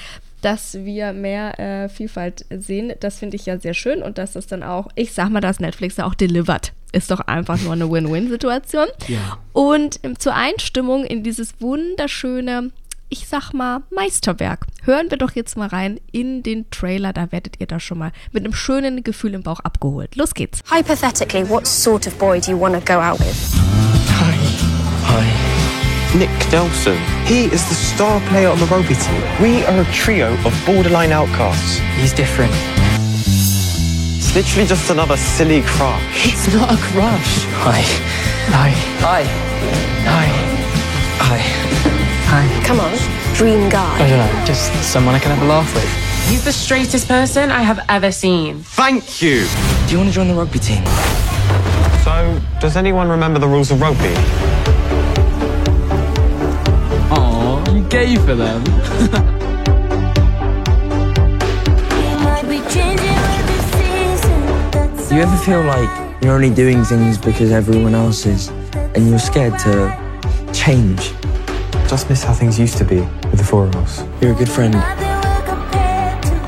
dass 0.41 0.75
wir 0.75 1.13
mehr 1.13 1.59
äh, 1.59 1.89
Vielfalt 1.89 2.45
sehen, 2.49 2.93
das 2.99 3.19
finde 3.19 3.35
ich 3.35 3.45
ja 3.45 3.59
sehr 3.59 3.73
schön. 3.73 4.01
Und 4.03 4.17
dass 4.17 4.33
das 4.33 4.47
dann 4.47 4.63
auch, 4.63 4.87
ich 4.95 5.13
sag 5.13 5.29
mal, 5.29 5.41
dass 5.41 5.59
Netflix 5.59 5.95
da 5.95 6.05
auch 6.05 6.15
delivert. 6.15 6.73
Ist 6.91 7.11
doch 7.11 7.19
einfach 7.21 7.59
nur 7.61 7.73
eine 7.73 7.89
Win-Win-Situation. 7.89 8.87
Ja. 9.07 9.39
Und 9.53 9.99
ähm, 10.03 10.17
zur 10.19 10.35
Einstimmung 10.35 11.03
in 11.05 11.21
dieses 11.23 11.59
wunderschöne, 11.59 12.71
ich 13.09 13.27
sag 13.27 13.51
mal, 13.51 13.83
Meisterwerk, 13.89 14.65
hören 14.83 15.09
wir 15.09 15.17
doch 15.17 15.31
jetzt 15.31 15.57
mal 15.57 15.67
rein 15.67 15.99
in 16.11 16.43
den 16.43 16.69
Trailer. 16.71 17.13
Da 17.13 17.31
werdet 17.31 17.59
ihr 17.59 17.67
da 17.67 17.79
schon 17.79 17.97
mal 17.97 18.11
mit 18.31 18.45
einem 18.45 18.53
schönen 18.53 19.03
Gefühl 19.03 19.33
im 19.33 19.43
Bauch 19.43 19.59
abgeholt. 19.59 20.15
Los 20.15 20.33
geht's. 20.33 20.61
Hypothetically, 20.71 21.47
what 21.49 21.67
sort 21.67 22.07
of 22.07 22.17
boy 22.17 22.39
do 22.39 22.51
you 22.51 22.59
want 22.59 22.73
to 22.73 22.81
go 22.81 22.99
out 22.99 23.19
with? 23.19 23.53
Nick 26.15 26.29
Nelson. 26.51 26.97
He 27.25 27.45
is 27.45 27.67
the 27.67 27.75
star 27.75 28.19
player 28.29 28.49
on 28.49 28.59
the 28.59 28.65
rugby 28.65 28.95
team. 28.95 29.21
We 29.41 29.63
are 29.65 29.81
a 29.81 29.85
trio 29.91 30.33
of 30.45 30.63
borderline 30.65 31.11
outcasts. 31.11 31.79
He's 31.99 32.13
different. 32.13 32.53
It's 34.17 34.33
literally 34.35 34.67
just 34.67 34.89
another 34.89 35.17
silly 35.17 35.61
crush. 35.63 36.27
It's 36.27 36.53
not 36.53 36.71
a 36.71 36.77
crush. 36.77 37.43
Hi. 37.65 37.81
Hi. 38.51 38.69
Hi. 39.03 39.23
Hi. 40.07 40.27
Hi. 41.19 41.39
Hi. 42.29 42.63
Come 42.65 42.79
on, 42.79 42.91
dream 43.35 43.69
guy. 43.69 43.95
I 43.95 44.09
don't 44.09 44.19
know, 44.19 44.45
just 44.45 44.71
someone 44.83 45.15
I 45.15 45.19
can 45.19 45.31
have 45.31 45.41
a 45.43 45.45
laugh 45.47 45.73
with. 45.73 46.29
He's 46.29 46.43
the 46.43 46.51
straightest 46.51 47.07
person 47.07 47.51
I 47.51 47.61
have 47.61 47.79
ever 47.89 48.11
seen. 48.11 48.59
Thank 48.59 49.21
you. 49.21 49.47
Do 49.87 49.91
you 49.91 49.97
want 49.97 50.09
to 50.09 50.15
join 50.15 50.27
the 50.27 50.33
rugby 50.33 50.59
team? 50.59 50.83
So, 52.03 52.41
does 52.59 52.75
anyone 52.75 53.09
remember 53.09 53.39
the 53.39 53.47
rules 53.47 53.71
of 53.71 53.81
rugby? 53.81 54.13
Gay 57.97 58.15
for 58.17 58.35
them. 58.35 58.63
Do 65.07 65.15
you 65.15 65.21
ever 65.21 65.37
feel 65.37 65.63
like 65.63 65.89
you're 66.21 66.33
only 66.33 66.53
doing 66.53 66.83
things 66.83 67.17
because 67.17 67.51
everyone 67.51 67.95
else 67.95 68.27
is, 68.27 68.49
and 68.93 69.09
you're 69.09 69.17
scared 69.17 69.57
to 69.59 69.73
change? 70.53 71.11
Just 71.89 72.07
miss 72.09 72.23
how 72.23 72.33
things 72.33 72.59
used 72.59 72.77
to 72.77 72.85
be 72.85 72.99
with 73.31 73.37
the 73.37 73.43
four 73.43 73.65
of 73.65 73.75
us. 73.77 74.03
You're 74.21 74.33
a 74.33 74.35
good 74.35 74.49
friend. 74.49 74.75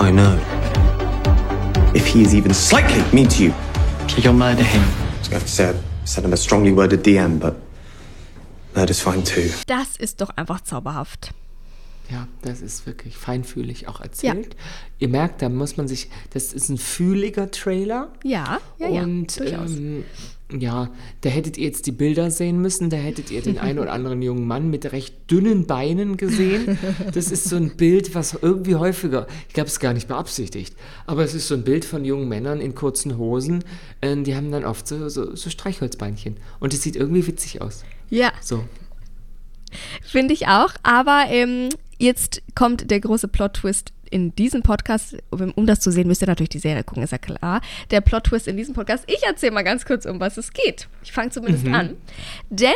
I 0.08 0.12
know. 0.12 0.36
If 1.96 2.06
he 2.06 2.22
is 2.22 2.36
even 2.36 2.53
slightly 2.53 3.01
mean 3.12 3.27
to 3.29 3.44
you, 3.46 3.53
You'll 4.18 4.34
murder 4.34 4.63
him. 4.63 4.84
I've 5.24 5.32
got 5.32 5.41
to 5.41 5.48
say 5.48 5.72
said, 5.72 5.84
send 6.03 6.25
him 6.25 6.34
a 6.34 6.38
strongly 6.38 6.74
worded 6.74 7.03
DM, 7.03 7.39
but 7.39 7.56
murder's 8.75 9.01
fine 9.01 9.24
too. 9.24 9.50
Das 9.65 9.96
ist 9.98 10.20
doch 10.20 10.32
einfach 10.36 10.62
zauberhaft. 10.62 11.32
Ja, 12.12 12.28
das 12.42 12.62
ist 12.62 12.88
wirklich 12.88 13.18
feinfühlig 13.18 13.88
auch 13.88 14.01
erzählt. 14.01 14.56
Ihr 14.98 15.10
merkt, 15.10 15.44
da 15.44 15.50
muss 15.50 15.78
man 15.78 15.88
sich, 15.88 16.10
das 16.32 16.54
ist 16.54 16.70
ein 16.70 16.78
fühliger 16.80 17.51
Trailer. 17.51 18.12
Ja, 18.24 18.60
ja, 18.80 18.89
ja. 18.89 19.04
und 19.04 19.39
ähm, 19.42 20.04
ja, 20.51 20.89
da 21.22 21.30
hättet 21.30 21.60
ihr 21.60 21.66
jetzt 21.66 21.86
die 21.86 21.92
Bilder 21.92 22.32
sehen 22.32 22.60
müssen, 22.60 22.89
da 22.89 22.98
hättet 22.98 23.30
ihr 23.30 23.44
den 23.44 23.60
einen 23.60 23.78
oder 23.78 23.92
anderen 23.92 24.24
jungen 24.24 24.48
Mann 24.48 24.72
mit 24.72 24.92
recht 24.92 25.30
dünnen 25.30 25.68
Beinen 25.68 26.18
gesehen. 26.18 26.80
Das 27.13 27.30
ist 27.32 27.46
so 27.46 27.56
ein 27.58 27.78
Bild, 27.78 28.16
was 28.16 28.34
irgendwie 28.42 28.75
häufiger, 28.75 29.28
ich 29.48 29.54
glaube, 29.54 29.68
es 29.68 29.74
ist 29.74 29.80
gar 29.80 29.94
nicht 29.94 30.08
beabsichtigt, 30.08 30.75
aber 31.06 31.24
es 31.24 31.36
ist 31.36 31.48
so 31.48 31.54
ein 31.54 31.63
Bild 31.63 31.86
von 31.86 32.06
jungen 32.06 32.28
Männern 32.28 32.60
in 32.60 32.74
kurzen 32.74 33.20
Hosen, 33.20 33.63
äh, 34.01 34.16
die 34.18 34.36
haben 34.36 34.51
dann 34.51 34.66
oft 34.66 34.88
so, 34.88 35.10
so, 35.10 35.36
so 35.36 35.50
Streichholzbeinchen 35.51 36.38
und 36.60 36.74
es 36.74 36.82
sieht 36.82 36.96
irgendwie 36.96 37.28
witzig 37.28 37.62
aus. 37.62 37.84
Ja, 38.10 38.32
So. 38.42 38.63
finde 40.01 40.34
ich 40.34 40.48
auch. 40.48 40.74
Aber 40.82 41.25
ähm, 41.30 41.70
jetzt 42.00 42.41
kommt 42.56 42.89
der 42.89 43.00
große 43.00 43.27
Plot-Twist 43.27 43.94
in 44.10 44.36
diesem 44.36 44.63
Podcast. 44.63 45.18
Um, 45.29 45.51
um 45.51 45.68
das 45.68 45.79
zu 45.79 45.91
sehen, 45.91 46.08
müsst 46.08 46.22
ihr 46.22 46.27
natürlich 46.27 46.50
die 46.50 46.60
Serie 46.60 46.84
gucken, 46.84 47.03
ist 47.03 47.12
ja 47.12 47.20
klar. 47.20 47.62
Der 47.91 48.01
Plot-Twist 48.01 48.48
in 48.48 48.58
diesem 48.58 48.74
Podcast. 48.74 49.03
Ich 49.08 49.24
erzähle 49.24 49.51
mal 49.51 49.63
ganz 49.63 49.86
kurz, 49.86 50.06
um 50.06 50.20
was 50.20 50.38
es 50.38 50.51
geht. 50.53 50.88
Ich 51.03 51.12
fange 51.12 51.29
zumindest 51.29 51.68
an. 51.68 51.96
Denn 52.50 52.72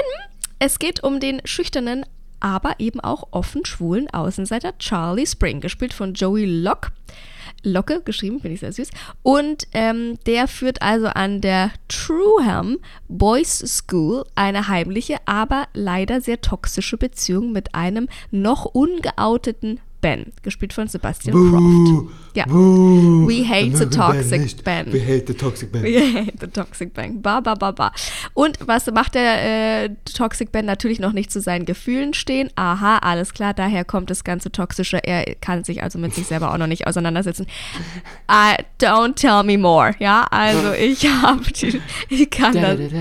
es 0.60 0.78
geht 0.80 1.04
um 1.04 1.20
den 1.20 1.42
schüchternen, 1.46 2.06
aber 2.40 2.76
eben 2.80 3.00
auch 3.00 3.30
offen 3.32 3.66
schwulen 3.66 4.10
Außenseiter 4.10 4.78
Charlie 4.78 5.26
Spring, 5.26 5.62
gespielt 5.62 5.94
von 5.94 6.14
Joey 6.14 6.46
Locke. 6.46 6.92
Locke, 7.64 8.02
geschrieben, 8.04 8.40
finde 8.40 8.56
ich 8.56 8.60
sehr 8.60 8.74
süß. 8.74 8.90
Und 9.24 9.68
ähm, 9.74 10.20
der 10.26 10.48
führt 10.48 10.82
also 10.82 11.08
an 11.08 11.42
der 11.42 11.72
Trueham 11.88 12.78
Boys 13.08 13.60
School 13.66 14.26
eine 14.36 14.68
heimliche, 14.68 15.18
aber 15.26 15.68
leider 15.74 16.22
sehr 16.22 16.42
toxische 16.42 16.98
Beziehung 16.98 17.52
mit 17.52 17.74
einem 17.74 18.08
noch 18.32 18.66
ungeouteten 18.66 19.80
Ben, 20.04 20.34
gespielt 20.42 20.74
von 20.74 20.90
Sebastian 20.90 21.34
Croft. 21.34 22.12
Ja. 22.36 22.46
We 22.48 23.48
hate 23.48 23.78
the 23.78 23.86
toxic 23.86 24.62
Ben. 24.66 24.92
We 24.92 25.00
hate 25.00 25.24
the 25.28 25.34
toxic 25.34 25.72
Ben. 25.72 25.82
We 25.82 25.98
hate 25.98 26.34
the 26.42 26.48
Toxic 26.48 26.94
Ben. 26.94 27.22
Ba, 27.22 27.40
ba, 27.40 27.56
ba, 27.56 27.72
ba. 27.72 27.94
Und 28.34 28.58
was 28.66 28.86
macht 28.88 29.16
der 29.16 29.86
äh, 29.86 29.90
Toxic 30.14 30.52
Ben? 30.52 30.66
Natürlich 30.66 31.00
noch 31.00 31.14
nicht 31.14 31.32
zu 31.32 31.40
seinen 31.40 31.66
Gefühlen 31.66 32.14
stehen. 32.14 32.50
Aha, 32.56 32.98
alles 32.98 33.34
klar, 33.34 33.54
daher 33.54 33.86
kommt 33.86 34.10
das 34.10 34.26
ganze 34.26 34.52
Toxische. 34.52 34.98
Er 34.98 35.36
kann 35.36 35.64
sich 35.64 35.82
also 35.82 35.98
mit 35.98 36.14
sich 36.14 36.28
selber 36.28 36.52
auch 36.54 36.58
noch 36.58 36.68
nicht 36.68 36.86
auseinandersetzen. 36.86 37.48
I, 38.30 38.56
don't 38.82 39.16
tell 39.16 39.44
me 39.44 39.58
more. 39.58 39.96
Ja, 40.00 40.28
also 40.30 40.74
ich 40.80 41.08
habe 41.08 41.44
die, 41.50 41.82
ich 42.10 42.30
kann 42.30 42.54
Da, 42.54 42.76
das. 42.76 42.92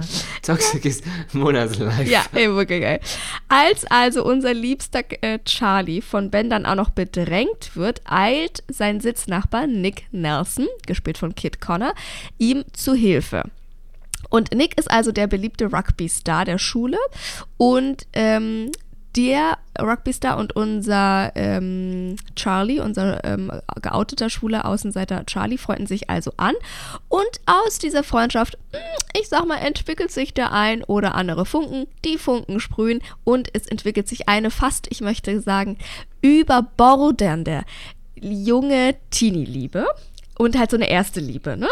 Toxic 0.42 0.84
ist 0.84 1.04
Monats 1.32 1.78
Life. 1.78 2.04
Ja, 2.04 2.24
ey, 2.32 2.48
wirklich 2.54 2.82
geil. 2.82 3.00
Als 3.48 3.84
also 3.86 4.24
unser 4.24 4.54
liebster 4.54 5.02
äh, 5.22 5.38
Charlie 5.44 6.00
von 6.00 6.30
Ben 6.30 6.50
dann 6.50 6.66
auch 6.66 6.74
noch 6.74 6.90
bedrängt 6.90 7.76
wird, 7.76 8.02
eilt 8.04 8.62
sein 8.68 9.00
Sitznachbar 9.00 9.66
Nick 9.66 10.04
Nelson, 10.12 10.66
gespielt 10.86 11.18
von 11.18 11.34
Kid 11.34 11.60
Connor, 11.60 11.94
ihm 12.38 12.64
zu 12.72 12.94
Hilfe. 12.94 13.44
Und 14.28 14.54
Nick 14.54 14.78
ist 14.78 14.90
also 14.90 15.12
der 15.12 15.26
beliebte 15.26 15.72
Rugby-Star 15.72 16.44
der 16.44 16.58
Schule 16.58 16.98
und 17.56 18.06
ähm, 18.12 18.70
der 19.16 19.58
Rugby-Star 19.78 20.38
und 20.38 20.54
unser 20.54 21.32
ähm, 21.34 22.16
Charlie, 22.36 22.80
unser 22.80 23.24
ähm, 23.24 23.50
geouteter 23.82 24.30
schwuler 24.30 24.66
Außenseiter 24.66 25.26
Charlie, 25.26 25.58
freunden 25.58 25.86
sich 25.86 26.08
also 26.10 26.32
an. 26.36 26.54
Und 27.08 27.28
aus 27.46 27.78
dieser 27.78 28.02
Freundschaft, 28.02 28.58
mh, 28.72 28.78
ich 29.20 29.28
sag 29.28 29.46
mal, 29.46 29.56
entwickelt 29.56 30.10
sich 30.10 30.32
der 30.34 30.52
ein 30.52 30.84
oder 30.84 31.14
andere 31.14 31.44
Funken. 31.46 31.86
Die 32.04 32.18
Funken 32.18 32.60
sprühen 32.60 33.00
und 33.24 33.48
es 33.54 33.66
entwickelt 33.66 34.08
sich 34.08 34.28
eine 34.28 34.50
fast, 34.50 34.86
ich 34.90 35.00
möchte 35.00 35.40
sagen, 35.40 35.78
überbordernde 36.20 37.64
junge 38.20 38.96
Teenie-Liebe 39.10 39.86
und 40.38 40.58
halt 40.58 40.70
so 40.70 40.76
eine 40.76 40.90
erste 40.90 41.20
Liebe, 41.20 41.56
ne? 41.56 41.68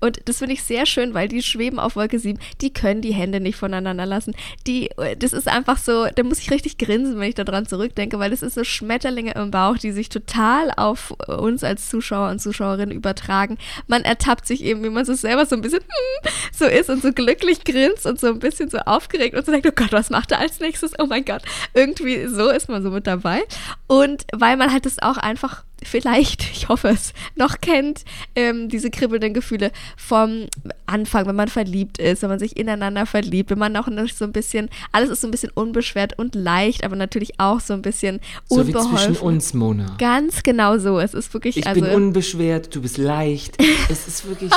Und 0.00 0.20
das 0.24 0.38
finde 0.38 0.54
ich 0.54 0.62
sehr 0.62 0.86
schön, 0.86 1.14
weil 1.14 1.28
die 1.28 1.42
schweben 1.42 1.78
auf 1.78 1.96
Wolke 1.96 2.18
7. 2.18 2.38
Die 2.60 2.72
können 2.72 3.02
die 3.02 3.12
Hände 3.12 3.40
nicht 3.40 3.56
voneinander 3.56 4.06
lassen. 4.06 4.34
Die, 4.66 4.90
das 5.18 5.32
ist 5.32 5.48
einfach 5.48 5.78
so, 5.78 6.06
da 6.14 6.22
muss 6.22 6.38
ich 6.38 6.50
richtig 6.50 6.78
grinsen, 6.78 7.18
wenn 7.18 7.28
ich 7.28 7.34
daran 7.34 7.66
zurückdenke, 7.66 8.18
weil 8.18 8.30
das 8.30 8.42
ist 8.42 8.54
so 8.54 8.64
Schmetterlinge 8.64 9.32
im 9.34 9.50
Bauch, 9.50 9.76
die 9.76 9.92
sich 9.92 10.08
total 10.08 10.72
auf 10.76 11.12
uns 11.26 11.64
als 11.64 11.88
Zuschauer 11.88 12.30
und 12.30 12.40
Zuschauerinnen 12.40 12.94
übertragen. 12.94 13.58
Man 13.86 14.02
ertappt 14.02 14.46
sich 14.46 14.64
eben, 14.64 14.82
wie 14.82 14.90
man 14.90 15.04
so 15.04 15.14
selber 15.14 15.46
so 15.46 15.56
ein 15.56 15.62
bisschen 15.62 15.80
hm, 15.80 16.32
so 16.52 16.64
ist 16.64 16.90
und 16.90 17.02
so 17.02 17.12
glücklich 17.12 17.64
grinst 17.64 18.06
und 18.06 18.18
so 18.18 18.28
ein 18.28 18.38
bisschen 18.38 18.70
so 18.70 18.78
aufgeregt 18.78 19.34
und 19.36 19.44
so 19.44 19.52
denkt, 19.52 19.66
oh 19.66 19.72
Gott, 19.74 19.92
was 19.92 20.10
macht 20.10 20.32
er 20.32 20.38
als 20.38 20.60
nächstes? 20.60 20.92
Oh 20.98 21.06
mein 21.06 21.24
Gott. 21.24 21.42
Irgendwie 21.74 22.26
so 22.26 22.48
ist 22.50 22.68
man 22.68 22.82
so 22.82 22.90
mit 22.90 23.06
dabei. 23.06 23.42
Und 23.86 24.24
weil 24.32 24.56
man 24.56 24.72
halt 24.72 24.86
das 24.86 25.00
auch 25.00 25.16
einfach 25.16 25.64
vielleicht, 25.82 26.42
ich 26.52 26.68
hoffe 26.68 26.88
es, 26.88 27.12
noch 27.36 27.60
kennt, 27.60 28.04
ähm, 28.34 28.68
diese 28.68 28.90
kribbelnden 28.90 29.34
Gefühle 29.34 29.70
vom 29.96 30.46
Anfang, 30.86 31.26
wenn 31.26 31.36
man 31.36 31.48
verliebt 31.48 31.98
ist, 31.98 32.22
wenn 32.22 32.30
man 32.30 32.38
sich 32.38 32.56
ineinander 32.56 33.06
verliebt, 33.06 33.50
wenn 33.50 33.58
man 33.58 33.76
auch 33.76 33.86
noch 33.88 34.08
so 34.08 34.24
ein 34.24 34.32
bisschen, 34.32 34.68
alles 34.92 35.10
ist 35.10 35.20
so 35.20 35.28
ein 35.28 35.30
bisschen 35.30 35.50
unbeschwert 35.54 36.18
und 36.18 36.34
leicht, 36.34 36.84
aber 36.84 36.96
natürlich 36.96 37.38
auch 37.40 37.60
so 37.60 37.74
ein 37.74 37.82
bisschen 37.82 38.20
So 38.48 38.56
wie 38.66 38.74
unbeholfen. 38.74 38.96
zwischen 39.14 39.16
uns, 39.16 39.54
Mona. 39.54 39.96
Ganz 39.98 40.42
genau 40.42 40.78
so. 40.78 40.98
Es 40.98 41.14
ist 41.14 41.32
wirklich, 41.34 41.56
Ich 41.58 41.66
also, 41.66 41.80
bin 41.80 41.90
unbeschwert, 41.90 42.74
du 42.74 42.82
bist 42.82 42.98
leicht. 42.98 43.56
Es 43.88 44.06
ist 44.06 44.28
wirklich. 44.28 44.50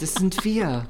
Das 0.00 0.14
sind 0.14 0.44
wir. 0.44 0.86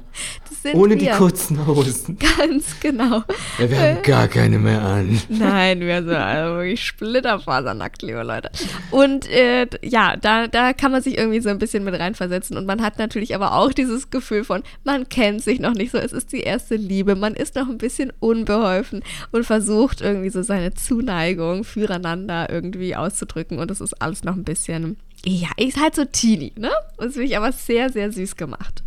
das 0.49 0.63
sind 0.63 0.75
Ohne 0.75 0.99
wir. 0.99 1.11
die 1.11 1.17
kurzen 1.17 1.65
Hosen. 1.67 2.17
Ganz 2.37 2.79
genau. 2.79 3.23
Ja, 3.59 3.69
wir 3.69 3.79
haben 3.79 4.01
gar 4.01 4.27
keine 4.27 4.57
mehr 4.57 4.81
an. 4.81 5.21
Nein, 5.29 5.79
wir 5.81 6.03
sind 6.03 6.15
also 6.15 6.55
wirklich 6.55 6.83
splitterfasernackt, 6.83 8.01
liebe 8.01 8.23
Leute. 8.23 8.49
Und 8.91 9.29
äh, 9.29 9.67
ja, 9.83 10.15
da, 10.17 10.47
da 10.47 10.73
kann 10.73 10.91
man 10.91 11.03
sich 11.03 11.17
irgendwie 11.17 11.39
so 11.39 11.49
ein 11.49 11.59
bisschen 11.59 11.83
mit 11.83 11.93
reinversetzen. 11.99 12.57
Und 12.57 12.65
man 12.65 12.81
hat 12.81 12.97
natürlich 12.97 13.35
aber 13.35 13.55
auch 13.55 13.71
dieses 13.71 14.09
Gefühl 14.09 14.43
von, 14.43 14.63
man 14.83 15.07
kennt 15.07 15.43
sich 15.43 15.59
noch 15.59 15.73
nicht 15.73 15.91
so, 15.91 15.99
es 15.99 16.11
ist 16.11 16.31
die 16.31 16.41
erste 16.41 16.75
Liebe, 16.75 17.15
man 17.15 17.35
ist 17.35 17.55
noch 17.55 17.69
ein 17.69 17.77
bisschen 17.77 18.11
unbeholfen 18.19 19.03
und 19.31 19.45
versucht 19.45 20.01
irgendwie 20.01 20.29
so 20.29 20.41
seine 20.41 20.73
Zuneigung 20.73 21.63
füreinander 21.63 22.49
irgendwie 22.49 22.95
auszudrücken. 22.95 23.59
Und 23.59 23.69
es 23.69 23.81
ist 23.81 24.01
alles 24.01 24.23
noch 24.23 24.35
ein 24.35 24.43
bisschen, 24.43 24.97
ja, 25.23 25.49
ist 25.57 25.79
halt 25.79 25.95
so 25.95 26.05
teeny, 26.05 26.53
ne? 26.57 26.71
Und 26.97 27.05
das 27.07 27.13
finde 27.13 27.27
ich 27.27 27.37
aber 27.37 27.51
sehr, 27.51 27.89
sehr 27.91 28.11
süß 28.11 28.35
gemacht. 28.35 28.81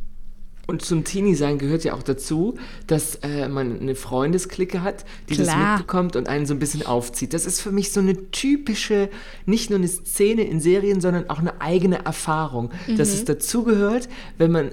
Und 0.66 0.82
zum 0.82 1.02
Teenie-Sein 1.02 1.56
gehört 1.56 1.84
ja 1.84 1.94
auch 1.94 2.02
dazu, 2.02 2.58
dass 2.86 3.14
äh, 3.22 3.48
man 3.48 3.80
eine 3.80 3.94
Freundesklicke 3.94 4.82
hat, 4.82 5.06
die 5.30 5.36
das 5.36 5.46
Klar. 5.48 5.78
mitbekommt 5.78 6.14
und 6.14 6.28
einen 6.28 6.44
so 6.44 6.52
ein 6.52 6.58
bisschen 6.58 6.84
aufzieht. 6.84 7.32
Das 7.32 7.46
ist 7.46 7.62
für 7.62 7.72
mich 7.72 7.90
so 7.90 8.00
eine 8.00 8.30
typische, 8.32 9.08
nicht 9.46 9.70
nur 9.70 9.78
eine 9.78 9.88
Szene 9.88 10.42
in 10.42 10.60
Serien, 10.60 11.00
sondern 11.00 11.30
auch 11.30 11.38
eine 11.38 11.62
eigene 11.62 12.04
Erfahrung, 12.04 12.70
dass 12.98 13.08
Mhm. 13.08 13.14
es 13.14 13.24
dazugehört, 13.24 14.10
wenn 14.36 14.52
man 14.52 14.72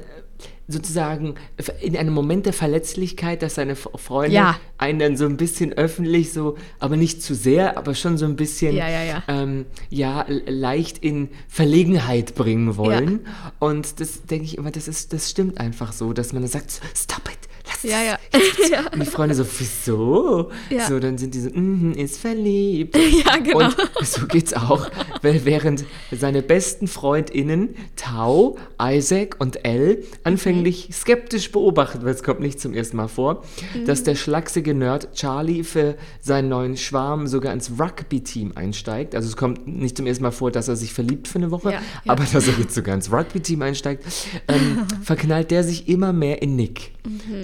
sozusagen 0.68 1.36
in 1.82 1.96
einem 1.96 2.14
Moment 2.14 2.46
der 2.46 2.54
Verletzlichkeit, 2.54 3.42
dass 3.44 3.56
seine 3.56 3.76
Freunde 3.76 4.36
Ja. 4.36 4.60
einen 4.78 5.00
dann 5.00 5.18
so 5.18 5.26
ein 5.26 5.38
bisschen 5.38 5.74
öffentlich 5.74 6.34
so, 6.34 6.58
aber 6.80 6.98
nicht 6.98 7.22
zu 7.22 7.36
sehr, 7.36 7.78
aber 7.78 7.94
schon 7.96 8.18
so 8.18 8.26
ein 8.26 8.36
bisschen 8.36 8.76
Ja, 8.76 8.88
ja. 8.90 9.24
Ähm, 9.28 9.66
ja, 9.90 10.26
leicht 10.28 10.98
in 11.00 11.30
Verlegenheit 11.48 12.36
bringen 12.36 12.78
wollen. 12.78 13.28
Und 13.60 14.00
das 14.00 14.24
denke 14.24 14.46
ich 14.46 14.58
immer, 14.58 14.72
das 14.72 14.88
ist, 14.88 15.14
das 15.14 15.30
stimmt 15.30 15.60
einfach 15.60 15.94
so, 15.94 16.14
dass 16.14 16.34
man 16.34 16.42
dann 16.42 16.52
sagt, 16.52 16.72
stop 16.96 17.30
it, 17.30 17.38
lass 17.68 17.84
es. 17.84 17.92
Ja, 17.92 18.02
ja. 18.04 18.18
Ja. 18.72 18.86
Und 18.92 19.02
die 19.02 19.06
Freunde 19.06 19.36
so, 19.36 19.46
wieso? 19.60 20.50
Ja. 20.70 20.88
So, 20.88 21.00
dann 21.00 21.18
sind 21.18 21.34
die 21.34 21.40
so, 21.40 21.50
mhm, 21.50 21.94
ist 21.94 22.20
verliebt. 22.20 22.98
Ja, 23.26 23.38
genau. 23.38 23.66
Und 23.66 23.76
so 24.08 24.26
geht's 24.28 24.54
auch, 24.54 24.90
weil 25.22 25.46
während 25.46 25.86
seine 26.12 26.42
besten 26.42 26.88
FreundInnen, 26.88 27.76
Tau, 27.96 28.58
Isaac 28.82 29.38
und 29.40 29.64
Elle, 29.64 30.00
anfänglich 30.24 30.90
skeptisch 30.92 31.52
beobachten, 31.52 32.04
weil 32.04 32.14
es 32.14 32.24
kommt 32.24 32.40
nicht 32.40 32.60
zum 32.60 32.74
ersten 32.74 32.98
Mal 32.98 33.08
vor, 33.08 33.44
dass 33.86 34.04
der 34.04 34.16
schlachsige 34.16 34.74
Nerd 34.74 35.14
Charlie 35.14 35.64
für 35.64 35.96
seinen 36.22 36.50
neuen 36.50 36.78
Schwarm 36.78 37.28
sogar 37.28 37.54
ins 37.54 37.72
Rugby-Team 37.80 38.54
einsteigt. 38.56 39.16
Also 39.16 39.28
es 39.30 39.38
kommt 39.38 39.68
nicht 39.68 39.98
zum 39.98 40.08
ersten 40.08 40.24
Mal 40.24 40.32
vor, 40.32 40.52
dass 40.52 40.68
er 40.68 40.76
sich 40.76 40.94
verliebt 40.94 41.28
für 41.28 41.38
eine 41.40 41.52
Woche, 41.52 41.72
Ja, 41.74 41.82
aber 42.08 42.24
dass 42.32 42.48
er 42.48 42.54
jetzt 42.60 42.76
sogar 42.76 42.96
ins 42.96 43.12
Rugby-Team 43.12 43.62
einsteigt, 43.62 44.04
ähm, 44.48 44.80
verknallt 45.04 45.52
der 45.52 45.64
sich 45.64 45.88
immer 45.88 46.12
mehr 46.14 46.42
in 46.42 46.56
Nick. 46.56 46.92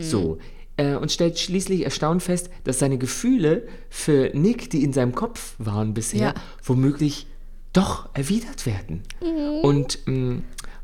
So. 0.02 0.38
Äh, 0.82 0.96
und 0.96 1.12
stellt 1.12 1.38
schließlich 1.38 1.84
erstaunt 1.84 2.24
fest, 2.24 2.50
dass 2.64 2.80
seine 2.80 2.98
Gefühle 2.98 3.68
für 3.90 4.32
Nick, 4.34 4.70
die 4.72 4.84
in 4.84 4.94
seinem 4.94 5.14
Kopf 5.14 5.54
waren 5.60 5.94
bisher, 5.94 6.20
Ja. 6.30 6.34
womöglich 6.64 7.28
doch 7.74 8.10
erwidert 8.14 8.66
werden. 8.66 9.04
Und 9.62 10.00
mh, 10.06 10.42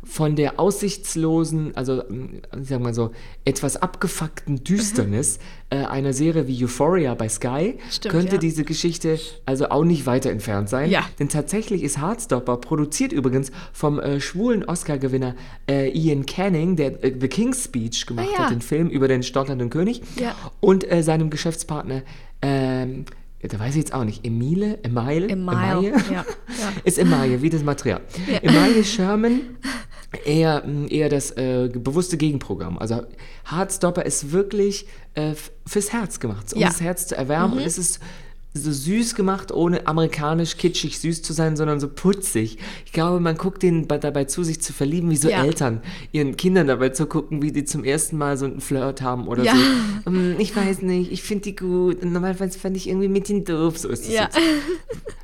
von 0.09 0.35
der 0.35 0.59
aussichtslosen, 0.59 1.75
also 1.75 2.03
mh, 2.09 2.27
ich 2.61 2.67
sag 2.69 2.79
mal 2.81 2.93
so, 2.93 3.11
etwas 3.45 3.75
abgefuckten 3.77 4.63
Düsternis 4.63 5.39
äh, 5.69 5.77
einer 5.77 6.13
Serie 6.13 6.47
wie 6.47 6.63
Euphoria 6.63 7.13
bei 7.13 7.27
Sky 7.29 7.77
Stimmt, 7.91 8.11
könnte 8.13 8.35
ja. 8.35 8.37
diese 8.37 8.63
Geschichte 8.63 9.19
also 9.45 9.69
auch 9.69 9.83
nicht 9.83 10.05
weiter 10.05 10.29
entfernt 10.31 10.69
sein. 10.69 10.89
Ja. 10.89 11.03
Denn 11.19 11.29
tatsächlich 11.29 11.83
ist 11.83 11.99
Heartstopper 11.99 12.57
produziert 12.57 13.11
übrigens 13.11 13.51
vom 13.73 13.99
äh, 13.99 14.19
schwulen 14.19 14.63
Oscar-Gewinner 14.63 15.35
äh, 15.69 15.89
Ian 15.89 16.25
Canning, 16.25 16.75
der 16.75 17.03
äh, 17.03 17.13
The 17.19 17.27
King's 17.27 17.65
Speech 17.65 18.05
gemacht 18.05 18.27
Ah, 18.29 18.33
ja. 18.33 18.39
hat, 18.45 18.51
den 18.51 18.61
Film 18.61 18.89
über 18.89 19.07
den 19.07 19.23
stotternden 19.23 19.69
König, 19.69 20.01
und 20.59 20.89
äh, 20.89 21.03
seinem 21.03 21.29
Geschäftspartner, 21.29 22.01
ähm, 22.41 23.05
da 23.43 23.59
weiß 23.59 23.71
ich 23.75 23.79
jetzt 23.79 23.93
auch 23.93 24.03
nicht, 24.03 24.25
Emile, 24.25 24.79
Emile, 24.83 25.29
Emile, 25.29 25.91
ja, 25.91 25.97
ja. 26.11 26.25
ist 26.83 26.97
Emaille, 26.97 27.41
wie 27.41 27.49
das 27.49 27.63
Material. 27.63 28.01
Emaille 28.41 28.83
Sherman 28.83 29.41
eher, 30.25 30.63
eher 30.89 31.09
das 31.09 31.31
äh, 31.31 31.69
bewusste 31.73 32.17
Gegenprogramm. 32.17 32.77
Also 32.79 33.03
Heartstopper 33.49 34.05
ist 34.05 34.31
wirklich 34.31 34.87
äh, 35.13 35.33
fürs 35.65 35.93
Herz 35.93 36.19
gemacht, 36.19 36.53
um 36.53 36.59
Ja. 36.61 36.67
das 36.67 36.81
Herz 36.81 37.07
zu 37.07 37.15
erwärmen. 37.17 37.53
Und 37.59 37.63
es 37.65 37.77
ist 37.77 37.99
so 38.53 38.71
süß 38.71 39.13
gemacht, 39.13 39.51
ohne 39.51 39.85
amerikanisch 39.85 40.57
kitschig 40.57 40.97
süß 40.99 41.21
zu 41.21 41.31
sein, 41.33 41.55
sondern 41.55 41.79
so 41.79 41.87
putzig. 41.87 42.57
Ich 42.85 42.91
glaube, 42.91 43.19
man 43.19 43.37
guckt 43.37 43.61
denen 43.61 43.87
bei- 43.87 43.99
dabei 43.99 44.23
zu, 44.23 44.43
sich 44.43 44.59
zu 44.61 44.73
verlieben, 44.73 45.11
wie 45.11 45.15
so 45.17 45.29
Ja. 45.29 45.43
Eltern 45.45 45.81
ihren 46.11 46.37
Kindern 46.37 46.65
dabei 46.65 46.89
zu 46.89 47.05
gucken, 47.05 47.43
wie 47.43 47.51
die 47.51 47.65
zum 47.65 47.83
ersten 47.83 48.17
Mal 48.17 48.35
so 48.35 48.45
einen 48.45 48.59
Flirt 48.59 49.01
haben 49.03 49.27
oder 49.27 49.43
Ja. 49.43 49.53
so. 49.55 50.09
Ähm, 50.11 50.35
ich 50.39 50.55
weiß 50.55 50.81
nicht, 50.81 51.11
ich 51.11 51.21
finde 51.21 51.43
die 51.43 51.55
gut. 51.55 52.01
Und 52.01 52.13
normalerweise 52.13 52.57
fand 52.57 52.75
ich 52.77 52.89
irgendwie 52.89 53.09
mit 53.09 53.29
den 53.29 53.43
doof. 53.45 53.77
So 53.77 53.89
ist 53.89 54.05
es 54.07 54.13
Ja. 54.13 54.29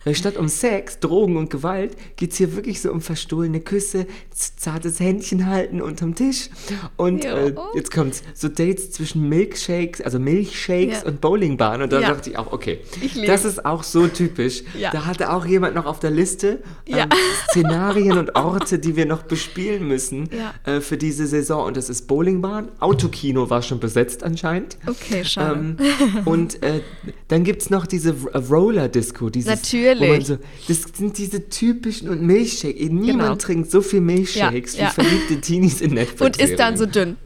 jetzt. 0.05 0.19
Statt 0.19 0.35
um 0.37 0.49
Sex, 0.49 0.99
Drogen 0.99 1.37
und 1.37 1.49
Gewalt 1.49 1.95
geht 2.17 2.31
es 2.33 2.37
hier 2.37 2.53
wirklich 2.55 2.81
so 2.81 2.91
um 2.91 2.99
verstohlene 3.01 3.61
Küsse, 3.61 4.05
zartes 4.35 4.99
Händchen 4.99 5.45
halten 5.47 5.81
unterm 5.81 6.13
Tisch. 6.13 6.49
Und 6.97 7.23
äh, 7.25 7.55
jetzt 7.73 7.91
kommt's, 7.91 8.21
so 8.35 8.49
Dates 8.49 8.91
zwischen 8.91 9.27
Milkshakes, 9.29 10.01
also 10.01 10.19
Milchshakes 10.19 11.03
und 11.05 11.21
Bowlingbahnen. 11.21 11.83
Und 11.83 11.93
da 11.93 12.01
dachte 12.01 12.29
ich 12.29 12.37
auch, 12.37 12.51
okay, 12.51 12.81
Ich 13.01 13.12
lieb's. 13.15 13.27
das 13.27 13.45
ist 13.45 13.65
auch 13.65 13.83
so 13.83 14.07
typisch. 14.07 14.63
Ja. 14.77 14.91
Da 14.91 15.05
hatte 15.05 15.31
auch 15.31 15.45
jemand 15.45 15.75
noch 15.75 15.85
auf 15.85 15.99
der 15.99 16.11
Liste 16.11 16.59
Ja. 16.87 17.03
ähm, 17.03 17.09
Szenarien 17.51 18.17
und 18.17 18.35
Orte, 18.35 18.79
die 18.79 18.95
wir 18.95 19.05
noch 19.05 19.23
bespielen 19.23 19.87
müssen 19.87 20.29
Ja. 20.31 20.53
äh, 20.71 20.81
für 20.81 20.97
diese 20.97 21.27
Saison. 21.27 21.65
Und 21.65 21.77
das 21.77 21.89
ist 21.89 22.07
Bowlingbahn. 22.07 22.69
Autokino 22.79 23.49
war 23.49 23.61
schon 23.61 23.79
besetzt 23.79 24.23
anscheinend. 24.23 24.77
Okay, 24.87 25.23
schade. 25.25 25.59
Ähm, 25.59 25.77
und 26.25 26.61
äh, 26.63 26.81
dann 27.27 27.43
gibt 27.43 27.61
es 27.61 27.69
noch 27.69 27.85
diese 27.87 28.15
R- 28.33 28.39
Roller-Disco. 28.49 29.29
Natürlich. 29.45 30.27
So, 30.27 30.37
das 30.67 30.81
sind 30.95 31.17
diese 31.17 31.49
typischen 31.49 32.09
und 32.09 32.21
Milchshakes. 32.21 32.89
Niemand 32.89 33.05
Genau. 33.23 33.35
trinkt 33.35 33.71
so 33.71 33.81
viel 33.81 34.01
Milchshakes 34.01 34.73
Ja, 34.73 34.79
wie 34.79 34.83
ja. 34.83 34.89
verliebte 34.89 35.41
Teenies 35.41 35.81
in 35.81 35.93
Netflix. 35.93 36.21
Und 36.21 36.37
ist 36.39 36.59
dann 36.59 36.77
so 36.77 36.85
dünn. 36.85 37.17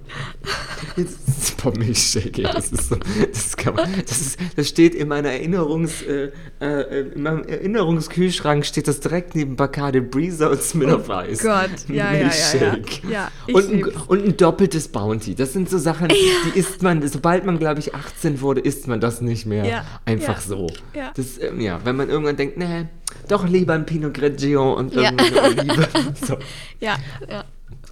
Super 1.40 1.78
Milchshake, 1.78 2.44
das 2.44 2.72
ist 2.72 2.90
so, 2.90 2.96
das 3.32 3.56
kann 3.58 3.76
man, 3.76 3.90
das 4.08 4.20
ist, 4.22 4.40
das 4.56 4.68
steht 4.68 4.96
in 4.96 5.08
meiner 5.08 5.30
Erinnerungs, 5.30 6.02
äh, 6.04 6.32
äh, 6.60 7.12
in 7.14 7.22
meinem 7.24 7.44
Erinnerungskühlschrank 7.44 8.66
steht 8.66 8.88
das 8.88 9.00
direkt 9.00 9.36
neben 9.36 9.56
Bacardi 9.56 10.02
Breezer 10.02 10.50
und 10.52 10.62
Smirnoff 10.62 11.10
Ice. 11.10 11.42
Oh 11.44 11.50
Gott, 11.52 11.70
ja, 11.90 11.94
ja, 11.94 12.14
ja, 12.14 12.14
ja. 12.14 12.24
Milchshake. 12.24 13.02
Ja, 13.10 13.32
ich 13.46 13.56
und, 13.56 13.72
ein, 13.72 13.84
und 14.08 14.26
ein 14.26 14.38
doppeltes 14.38 14.88
Bounty. 14.88 15.36
Das 15.36 15.54
sind 15.54 15.70
so 15.70 15.78
Sachen, 15.78 16.10
die 16.10 16.58
isst 16.60 16.82
man, 16.82 17.08
sobald 17.08 17.46
man, 17.46 17.60
glaube 17.60 17.80
ich, 17.80 17.94
18 17.94 18.42
wurde, 18.42 18.62
isst 18.62 18.88
man 18.88 19.00
das 19.00 19.22
nicht 19.22 19.46
mehr 19.46 19.66
Ja, 19.66 19.86
einfach 20.06 20.42
ja, 20.42 20.48
so. 20.48 20.68
ja. 20.94 21.12
Das, 21.16 21.40
ähm, 21.42 21.62
ja, 21.62 21.80
wenn 21.84 21.96
man 21.96 22.10
irgendwann 22.10 22.38
denkt, 22.38 22.58
nee, 22.58 22.86
doch 23.28 23.48
lieber 23.48 23.74
ein 23.74 23.86
Pinot 23.86 24.14
Grigio 24.14 24.74
und 24.74 24.94
Ja. 24.94 25.12
irgendeine 25.12 25.42
Olive. 25.44 25.88
so. 26.26 26.38
Ja, 26.80 26.98
ja. 27.30 27.44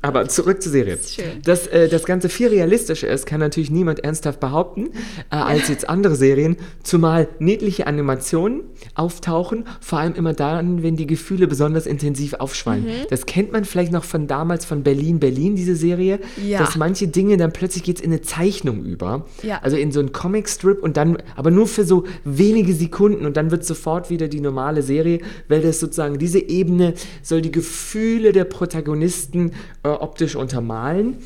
Aber 0.06 0.28
zurück 0.28 0.62
zur 0.62 0.72
Serie. 0.72 0.98
schön. 1.08 1.42
Dass 1.44 1.68
äh, 1.68 1.90
das 1.90 2.04
Ganze 2.06 2.30
viel 2.30 2.48
realistischer 2.50 3.08
ist, 3.10 3.26
kann 3.26 3.40
natürlich 3.40 3.72
niemand 3.72 4.04
ernsthaft 4.04 4.40
behaupten, 4.40 4.88
äh, 4.88 4.92
als 5.36 5.68
jetzt 5.68 5.90
andere 5.90 6.16
Serien. 6.16 6.58
Zumal 6.84 7.28
niedliche 7.40 7.88
Animationen 7.88 8.62
auftauchen, 8.94 9.66
vor 9.82 10.00
allem 10.00 10.14
immer 10.16 10.34
dann, 10.34 10.84
wenn 10.84 10.96
die 10.96 11.08
Gefühle 11.08 11.48
besonders 11.48 11.86
intensiv 11.88 12.36
aufschwallen. 12.36 12.84
Mhm. 12.84 12.90
Das 13.10 13.26
kennt 13.26 13.52
man 13.52 13.66
vielleicht 13.66 13.92
noch 13.92 14.04
von 14.04 14.28
damals 14.28 14.66
von 14.66 14.84
Berlin, 14.84 15.20
Berlin, 15.20 15.56
diese 15.56 15.76
Serie, 15.76 16.20
Ja. 16.46 16.60
dass 16.60 16.76
manche 16.76 17.08
Dinge 17.08 17.38
dann 17.38 17.52
plötzlich 17.52 17.84
geht 17.84 17.98
es 17.98 18.02
in 18.04 18.12
eine 18.12 18.22
Zeichnung 18.22 18.84
über. 18.86 19.26
Ja. 19.44 19.60
Also 19.64 19.78
in 19.78 19.92
so 19.92 20.00
einen 20.00 20.12
Comicstrip 20.12 20.84
und 20.84 20.98
dann, 20.98 21.18
aber 21.36 21.52
nur 21.52 21.68
für 21.68 21.84
so 21.86 22.04
wenige 22.24 22.74
Sekunden 22.74 23.26
und 23.26 23.38
dann 23.38 23.52
wird 23.52 23.66
sofort 23.66 24.10
wieder 24.10 24.28
die 24.28 24.40
normale 24.42 24.82
Serie, 24.82 25.20
weil 25.48 25.62
das 25.62 25.80
sozusagen 25.80 26.20
diese 26.20 26.40
Ebene 26.40 26.94
soll 27.24 27.42
die 27.42 27.52
Gefühle 27.52 28.32
der 28.32 28.44
Protagonisten 28.46 29.52
äh, 29.84 29.90
optisch 30.02 30.36
untermalen. 30.36 31.18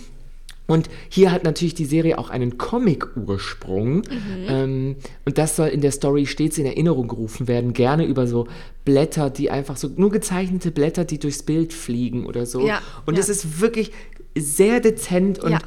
Und 0.70 0.88
hier 1.10 1.32
hat 1.32 1.44
natürlich 1.44 1.74
die 1.74 1.86
Serie 1.86 2.20
auch 2.20 2.30
einen 2.30 2.60
Comic-Ursprung. 2.60 4.04
Ähm, 4.48 4.98
und 5.26 5.38
das 5.40 5.56
soll 5.56 5.70
in 5.70 5.82
der 5.82 5.92
Story 5.92 6.28
stets 6.28 6.60
in 6.60 6.66
Erinnerung 6.68 7.08
gerufen 7.08 7.48
werden. 7.48 7.74
Gerne 7.74 8.06
über 8.06 8.28
so 8.28 8.48
Blätter, 8.86 9.32
die 9.32 9.50
einfach 9.50 9.78
so, 9.78 9.90
nur 9.96 10.12
gezeichnete 10.12 10.70
Blätter, 10.70 11.06
die 11.06 11.18
durchs 11.18 11.42
Bild 11.42 11.74
fliegen 11.74 12.28
oder 12.28 12.46
so. 12.46 12.68
Ja, 12.68 12.84
und 13.08 13.16
ja. 13.16 13.20
es 13.20 13.30
ist 13.30 13.62
wirklich 13.62 13.92
sehr 14.38 14.80
dezent 14.80 15.40
und 15.40 15.52
Ja, 15.52 15.60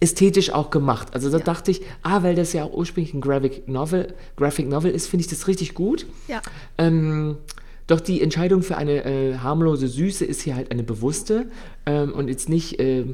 ästhetisch 0.00 0.50
auch 0.50 0.70
gemacht. 0.70 1.08
Also 1.12 1.30
da 1.30 1.38
dachte 1.38 1.70
ich, 1.70 1.82
ah, 2.02 2.22
weil 2.22 2.34
das 2.34 2.54
ja 2.54 2.64
auch 2.64 2.72
ursprünglich 2.72 3.12
ein 3.14 3.20
Graphic 3.20 3.68
Novel, 3.68 4.14
Graphic 4.36 4.66
Novel 4.66 4.90
ist, 4.90 5.08
finde 5.08 5.24
ich 5.24 5.28
das 5.28 5.46
richtig 5.46 5.74
gut. 5.74 6.06
Ja. 6.26 6.40
Ähm, 6.78 7.36
doch 7.88 8.00
die 8.00 8.22
Entscheidung 8.22 8.62
für 8.62 8.76
eine 8.76 9.04
äh, 9.04 9.38
harmlose 9.38 9.88
Süße 9.88 10.24
ist 10.24 10.42
hier 10.42 10.54
halt 10.54 10.70
eine 10.70 10.84
bewusste 10.84 11.46
ähm, 11.86 12.12
und 12.12 12.28
jetzt 12.28 12.48
nicht 12.48 12.78
äh, 12.78 13.04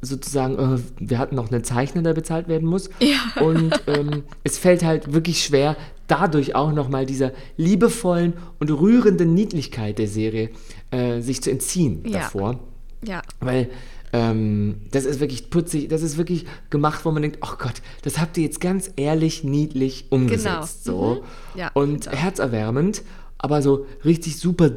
sozusagen, 0.00 0.58
äh, 0.58 0.78
wir 1.00 1.18
hatten 1.18 1.34
noch 1.34 1.50
einen 1.50 1.64
Zeichner, 1.64 2.02
der 2.02 2.12
bezahlt 2.14 2.46
werden 2.46 2.68
muss. 2.68 2.90
Ja. 3.00 3.42
Und 3.42 3.72
ähm, 3.86 4.22
es 4.44 4.58
fällt 4.58 4.84
halt 4.84 5.12
wirklich 5.12 5.42
schwer, 5.42 5.76
dadurch 6.06 6.54
auch 6.54 6.72
nochmal 6.72 7.06
dieser 7.06 7.32
liebevollen 7.56 8.34
und 8.60 8.70
rührenden 8.70 9.32
Niedlichkeit 9.34 9.98
der 9.98 10.08
Serie 10.08 10.50
äh, 10.90 11.20
sich 11.20 11.42
zu 11.42 11.50
entziehen 11.50 12.02
Ja. 12.06 12.20
davor. 12.20 12.60
Ja. 13.06 13.22
Weil 13.40 13.70
ähm, 14.12 14.82
das 14.92 15.06
ist 15.06 15.18
wirklich 15.20 15.50
putzig, 15.50 15.88
das 15.88 16.02
ist 16.02 16.18
wirklich 16.18 16.44
gemacht, 16.70 17.04
wo 17.04 17.10
man 17.10 17.22
denkt, 17.22 17.38
oh 17.42 17.56
Gott, 17.58 17.82
das 18.02 18.18
habt 18.20 18.36
ihr 18.36 18.44
jetzt 18.44 18.60
ganz 18.60 18.90
ehrlich, 18.96 19.42
niedlich 19.44 20.06
umgesetzt. 20.10 20.84
So. 20.84 21.22
Mhm. 21.54 21.58
Ja, 21.58 21.70
Und 21.74 22.08
auch. 22.08 22.12
herzerwärmend, 22.12 23.02
aber 23.44 23.60
so 23.60 23.84
richtig 24.06 24.38
super 24.38 24.70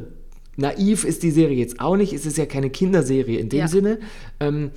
naiv 0.56 1.04
ist 1.04 1.22
die 1.22 1.30
Serie 1.30 1.56
jetzt 1.56 1.80
auch 1.80 1.96
nicht. 1.96 2.12
Es 2.12 2.26
ist 2.26 2.36
ja 2.36 2.44
keine 2.44 2.68
Kinderserie 2.68 3.38
in 3.38 3.48
dem 3.48 3.60
Ja. 3.60 3.68
Sinne. 3.68 3.98
Ähm, 4.40 4.72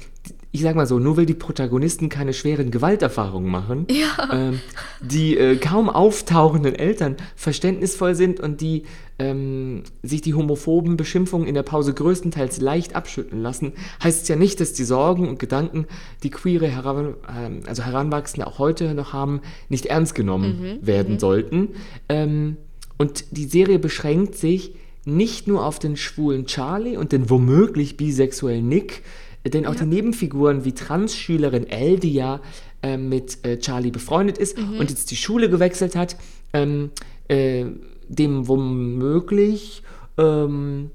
ich 0.54 0.62
sag 0.62 0.75
mal 0.75 0.86
so, 0.86 0.99
nur 0.99 1.17
weil 1.17 1.25
die 1.25 1.34
Protagonisten 1.34 2.10
keine 2.10 2.34
schweren 2.34 2.71
Gewalterfahrungen 2.71 3.49
machen, 3.49 3.88
ähm, 4.34 4.60
die 5.01 5.38
äh, 5.38 5.56
kaum 5.56 5.89
auftauchenden 5.89 6.75
Eltern 6.75 7.15
verständnisvoll 7.36 8.15
sind 8.15 8.39
und 8.41 8.60
die 8.60 8.84
ähm, 9.17 9.84
sich 10.04 10.21
die 10.21 10.34
homophoben 10.34 10.97
Beschimpfungen 10.97 11.47
in 11.47 11.56
der 11.56 11.63
Pause 11.63 11.93
größtenteils 11.93 12.60
leicht 12.60 12.95
abschütteln 12.95 13.41
lassen, 13.41 13.73
heißt 14.04 14.23
es 14.23 14.27
ja 14.27 14.36
nicht, 14.36 14.60
dass 14.60 14.73
die 14.73 14.84
Sorgen 14.84 15.30
und 15.30 15.39
Gedanken, 15.39 15.86
die 16.23 16.30
queere 16.32 16.67
heran, 16.67 17.15
ähm, 17.34 17.62
also 17.65 17.84
Heranwachsende 17.84 18.45
auch 18.45 18.60
heute 18.60 18.93
noch 18.93 19.13
haben, 19.13 19.41
nicht 19.69 19.86
ernst 19.86 20.15
genommen 20.15 20.80
werden 20.82 21.17
sollten. 21.17 21.69
Ähm, 22.10 22.58
und 23.02 23.26
die 23.32 23.46
Serie 23.46 23.80
beschränkt 23.80 24.36
sich 24.36 24.76
nicht 25.06 25.48
nur 25.48 25.66
auf 25.66 25.80
den 25.80 25.98
schwulen 25.98 26.46
Charlie 26.46 26.98
und 26.98 27.12
den 27.12 27.32
womöglich 27.32 27.98
bisexuellen 27.98 28.70
Nick, 28.70 29.02
denn 29.44 29.66
auch 29.66 29.74
die 29.74 29.88
Nebenfiguren 29.88 30.66
wie 30.66 30.74
Transschülerin 30.74 31.68
Elle, 31.68 31.98
die 31.98 32.14
ja 32.14 32.42
äh, 32.84 32.98
mit 32.98 33.44
äh, 33.44 33.58
Charlie 33.58 33.90
befreundet 33.90 34.38
ist 34.38 34.56
und 34.56 34.88
jetzt 34.92 35.10
die 35.10 35.16
Schule 35.16 35.50
gewechselt 35.50 35.96
hat, 35.96 36.16
ähm, 36.54 36.92
äh, 37.28 37.66
dem 38.08 38.48
womöglich, 38.48 39.82
ähm, 40.20 40.92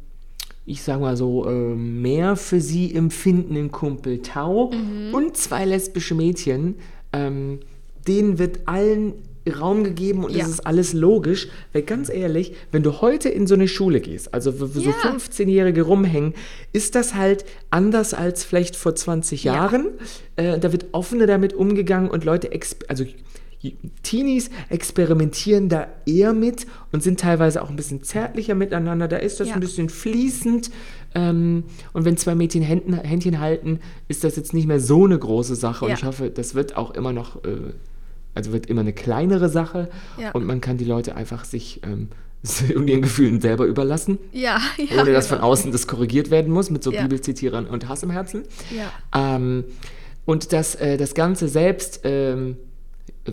ich 0.64 0.84
sag 0.84 1.00
mal 1.00 1.16
so, 1.16 1.48
ähm, 1.48 2.02
mehr 2.02 2.36
für 2.36 2.60
sie 2.60 2.94
empfindenden 2.94 3.72
Kumpel 3.72 4.22
Tau 4.22 4.70
und 5.12 5.36
zwei 5.36 5.64
lesbische 5.64 6.14
Mädchen, 6.14 6.76
ähm, 7.12 7.58
denen 8.06 8.38
wird 8.38 8.68
allen 8.68 9.14
Raum 9.50 9.84
gegeben 9.84 10.24
und 10.24 10.34
Ja. 10.34 10.44
es 10.44 10.50
ist 10.50 10.66
alles 10.66 10.92
logisch, 10.92 11.48
weil 11.72 11.82
ganz 11.82 12.08
ehrlich, 12.08 12.54
wenn 12.72 12.82
du 12.82 13.00
heute 13.00 13.28
in 13.28 13.46
so 13.46 13.54
eine 13.54 13.68
Schule 13.68 14.00
gehst, 14.00 14.34
also 14.34 14.60
wo 14.60 14.66
so 14.66 14.80
Ja. 14.80 14.92
15-Jährige 15.02 15.82
rumhängen, 15.82 16.34
ist 16.72 16.94
das 16.94 17.14
halt 17.14 17.44
anders 17.70 18.14
als 18.14 18.44
vielleicht 18.44 18.76
vor 18.76 18.94
20 18.94 19.44
Ja. 19.44 19.54
Jahren. 19.54 19.86
Äh, 20.36 20.58
da 20.58 20.72
wird 20.72 20.86
offener 20.92 21.26
damit 21.26 21.52
umgegangen 21.54 22.10
und 22.10 22.24
Leute, 22.24 22.50
also 22.88 23.04
Teenies 24.02 24.50
experimentieren 24.68 25.68
da 25.68 25.88
eher 26.04 26.32
mit 26.32 26.66
und 26.92 27.02
sind 27.02 27.18
teilweise 27.18 27.62
auch 27.62 27.70
ein 27.70 27.74
bisschen 27.76 28.02
zärtlicher 28.02 28.54
miteinander. 28.54 29.08
Da 29.08 29.16
ist 29.16 29.40
das 29.40 29.48
Ja. 29.48 29.54
ein 29.54 29.60
bisschen 29.60 29.88
fließend. 29.88 30.70
Ähm, 31.14 31.64
und 31.92 32.04
wenn 32.04 32.16
zwei 32.16 32.34
Mädchen 32.34 32.62
Händen, 32.62 32.92
Händchen 32.94 33.40
halten, 33.40 33.80
ist 34.08 34.22
das 34.22 34.36
jetzt 34.36 34.52
nicht 34.54 34.68
mehr 34.68 34.78
so 34.78 35.04
eine 35.04 35.18
große 35.18 35.56
Sache. 35.56 35.86
Und 35.86 35.92
ich 35.92 36.04
hoffe, 36.04 36.30
das 36.30 36.54
wird 36.54 36.76
auch 36.76 36.92
immer 36.92 37.12
noch, 37.12 37.36
äh, 37.44 37.72
also 38.36 38.52
wird 38.52 38.66
immer 38.66 38.82
eine 38.82 38.92
kleinere 38.92 39.48
Sache. 39.48 39.88
Ja. 40.20 40.30
Und 40.32 40.44
man 40.44 40.60
kann 40.60 40.76
die 40.76 40.84
Leute 40.84 41.16
einfach 41.16 41.44
sich 41.44 41.80
ähm, 41.82 42.08
und 42.76 42.88
ihren 42.88 43.02
Gefühlen 43.02 43.40
selber 43.40 43.64
überlassen. 43.64 44.18
Ja, 44.32 44.60
ja. 44.76 45.00
Ohne 45.00 45.12
dass 45.12 45.26
von 45.26 45.38
außen 45.38 45.72
das 45.72 45.86
korrigiert 45.86 46.30
werden 46.30 46.52
muss 46.52 46.70
mit 46.70 46.84
so 46.84 46.92
Ja. 46.92 47.02
Bibelzitierern 47.02 47.66
und 47.66 47.88
Hass 47.88 48.02
im 48.02 48.10
Herzen. 48.10 48.44
Ja. 48.70 49.36
Ähm, 49.36 49.64
und 50.24 50.52
dass 50.52 50.74
äh, 50.74 50.96
das 50.96 51.14
Ganze 51.14 51.48
selbst, 51.48 52.00
ähm, 52.04 52.56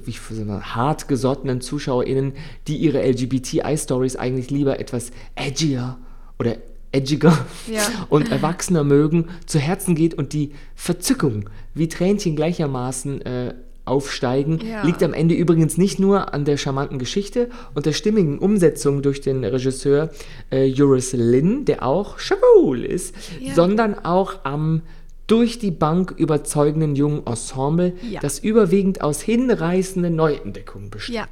ich 0.06 0.20
sag 0.20 0.46
mal, 0.46 0.76
hartgesottenen 0.76 1.60
ZuschauerInnen, 1.62 2.34
die 2.68 2.78
ihre 2.78 3.04
LGBTI-Stories 3.04 4.16
eigentlich 4.16 4.50
lieber 4.50 4.80
etwas 4.80 5.12
edgier 5.36 5.98
oder 6.39 6.58
edgiger 6.92 7.46
Ja. 7.72 7.82
und 8.10 8.32
erwachsener 8.32 8.84
mögen, 8.84 9.26
zu 9.46 9.60
Herzen 9.60 9.96
geht 9.96 10.13
und 10.13 10.34
die 10.34 10.54
Verzückung 10.76 11.50
wie 11.74 11.88
Tränchen 11.88 12.36
gleichermaßen 12.36 13.22
äh, 13.22 13.54
aufsteigen. 13.86 14.60
Ja. 14.65 14.84
Liegt 14.84 15.04
am 15.04 15.13
Ende 15.13 15.36
übrigens 15.36 15.78
nicht 15.78 16.00
nur 16.00 16.34
an 16.34 16.46
der 16.46 16.58
charmanten 16.58 17.00
Geschichte 17.00 17.50
und 17.74 17.86
der 17.86 17.91
stimmigen 17.93 18.39
Umsetzung 18.39 19.02
durch 19.02 19.22
den 19.22 19.43
Regisseur 19.43 20.10
äh, 20.52 20.65
Joris 20.65 21.13
Lin, 21.13 21.65
der 21.65 21.84
auch 21.86 22.17
schwul 22.19 22.86
ist, 22.86 23.13
Ja. 23.39 23.54
sondern 23.54 23.93
auch 24.06 24.46
am 24.46 24.82
durch 25.28 25.58
die 25.60 25.72
Bank 25.72 26.12
überzeugenden 26.17 26.96
jungen 26.96 27.26
Ensemble, 27.26 27.93
Ja. 28.10 28.19
das 28.19 28.39
überwiegend 28.39 29.02
aus 29.02 29.22
hinreißenden 29.22 30.15
Neuentdeckungen 30.15 30.89
besteht. 30.89 31.15
Ja, 31.15 31.28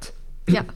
ja. 0.48 0.64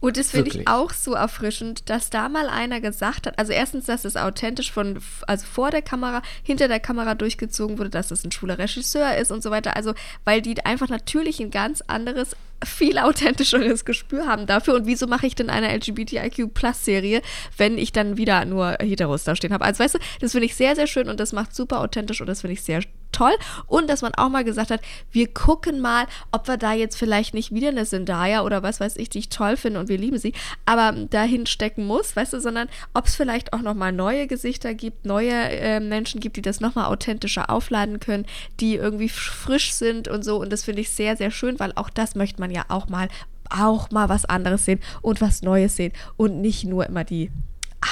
Und 0.00 0.16
das 0.16 0.30
finde 0.30 0.50
ich 0.50 0.68
auch 0.68 0.92
so 0.92 1.14
erfrischend, 1.14 1.88
dass 1.88 2.10
da 2.10 2.28
mal 2.28 2.48
einer 2.48 2.80
gesagt 2.80 3.26
hat, 3.26 3.38
also 3.38 3.52
erstens, 3.52 3.86
dass 3.86 4.04
es 4.04 4.16
authentisch 4.16 4.70
von, 4.70 4.98
also 5.26 5.46
vor 5.46 5.70
der 5.70 5.82
Kamera, 5.82 6.22
hinter 6.42 6.68
der 6.68 6.80
Kamera 6.80 7.14
durchgezogen 7.14 7.78
wurde, 7.78 7.90
dass 7.90 8.10
es 8.10 8.24
ein 8.24 8.30
schwuler 8.30 8.58
Regisseur 8.58 9.16
ist 9.16 9.30
und 9.30 9.42
so 9.42 9.50
weiter. 9.50 9.74
Also, 9.74 9.94
weil 10.24 10.42
die 10.42 10.64
einfach 10.64 10.88
natürlich 10.88 11.40
ein 11.40 11.50
ganz 11.50 11.82
anderes, 11.86 12.36
viel 12.64 12.98
authentischeres 12.98 13.84
Gespür 13.84 14.26
haben 14.26 14.46
dafür. 14.46 14.74
Und 14.74 14.86
wieso 14.86 15.06
mache 15.06 15.26
ich 15.26 15.34
denn 15.34 15.50
eine 15.50 15.74
LGBTIQ-Plus-Serie, 15.74 17.22
wenn 17.56 17.78
ich 17.78 17.92
dann 17.92 18.16
wieder 18.16 18.44
nur 18.44 18.76
Heteros 18.80 19.24
da 19.24 19.34
stehen 19.34 19.52
habe? 19.52 19.64
Also, 19.64 19.82
weißt 19.82 19.94
du, 19.94 19.98
das 20.20 20.32
finde 20.32 20.46
ich 20.46 20.56
sehr, 20.56 20.76
sehr 20.76 20.86
schön 20.86 21.08
und 21.08 21.20
das 21.20 21.32
macht 21.32 21.54
super 21.54 21.80
authentisch 21.80 22.20
und 22.20 22.26
das 22.26 22.42
finde 22.42 22.54
ich 22.54 22.62
sehr 22.62 22.82
toll. 23.16 23.34
Und 23.66 23.88
dass 23.88 24.02
man 24.02 24.14
auch 24.14 24.28
mal 24.28 24.44
gesagt 24.44 24.70
hat, 24.70 24.80
wir 25.10 25.32
gucken 25.32 25.80
mal, 25.80 26.06
ob 26.32 26.48
wir 26.48 26.56
da 26.56 26.72
jetzt 26.72 26.96
vielleicht 26.96 27.34
nicht 27.34 27.52
wieder 27.52 27.68
eine 27.68 27.84
Zendaya 27.84 28.42
oder 28.42 28.62
was 28.62 28.80
weiß 28.80 28.96
ich, 28.96 29.08
die 29.08 29.20
ich 29.20 29.28
toll 29.28 29.56
finde 29.56 29.80
und 29.80 29.88
wir 29.88 29.98
lieben 29.98 30.18
sie, 30.18 30.32
aber 30.66 30.92
dahin 30.92 31.46
stecken 31.46 31.86
muss, 31.86 32.14
weißt 32.14 32.34
du, 32.34 32.40
sondern 32.40 32.68
ob 32.94 33.06
es 33.06 33.14
vielleicht 33.16 33.52
auch 33.52 33.62
nochmal 33.62 33.92
neue 33.92 34.26
Gesichter 34.26 34.74
gibt, 34.74 35.06
neue 35.06 35.32
äh, 35.32 35.80
Menschen 35.80 36.20
gibt, 36.20 36.36
die 36.36 36.42
das 36.42 36.60
nochmal 36.60 36.86
authentischer 36.86 37.50
aufladen 37.50 38.00
können, 38.00 38.26
die 38.60 38.74
irgendwie 38.76 39.08
frisch 39.08 39.72
sind 39.72 40.08
und 40.08 40.24
so. 40.24 40.40
Und 40.40 40.52
das 40.52 40.64
finde 40.64 40.82
ich 40.82 40.90
sehr, 40.90 41.16
sehr 41.16 41.30
schön, 41.30 41.58
weil 41.58 41.72
auch 41.76 41.90
das 41.90 42.14
möchte 42.14 42.40
man 42.40 42.50
ja 42.50 42.64
auch 42.68 42.88
mal, 42.88 43.08
auch 43.48 43.90
mal 43.90 44.08
was 44.08 44.24
anderes 44.24 44.64
sehen 44.64 44.80
und 45.02 45.20
was 45.20 45.42
Neues 45.42 45.76
sehen 45.76 45.92
und 46.16 46.40
nicht 46.40 46.64
nur 46.64 46.86
immer 46.86 47.04
die 47.04 47.30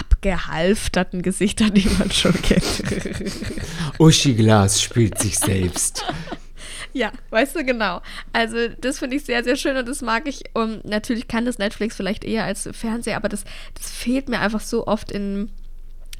abgehalfterten 0.00 1.22
Gesichter, 1.22 1.70
die 1.70 1.88
man 1.98 2.10
schon 2.10 2.34
kennt. 2.42 2.82
Uschi 3.98 4.34
Glas 4.34 4.82
spielt 4.82 5.18
sich 5.18 5.38
selbst. 5.38 6.04
Ja, 6.92 7.10
weißt 7.30 7.56
du 7.56 7.64
genau. 7.64 8.00
Also 8.32 8.68
das 8.80 9.00
finde 9.00 9.16
ich 9.16 9.24
sehr, 9.24 9.42
sehr 9.42 9.56
schön 9.56 9.76
und 9.76 9.88
das 9.88 10.00
mag 10.00 10.28
ich. 10.28 10.44
Um, 10.54 10.80
natürlich 10.84 11.26
kann 11.26 11.44
das 11.44 11.58
Netflix 11.58 11.96
vielleicht 11.96 12.24
eher 12.24 12.44
als 12.44 12.68
Fernseher, 12.72 13.16
aber 13.16 13.28
das, 13.28 13.44
das 13.74 13.90
fehlt 13.90 14.28
mir 14.28 14.38
einfach 14.38 14.60
so 14.60 14.86
oft 14.86 15.10
in 15.10 15.50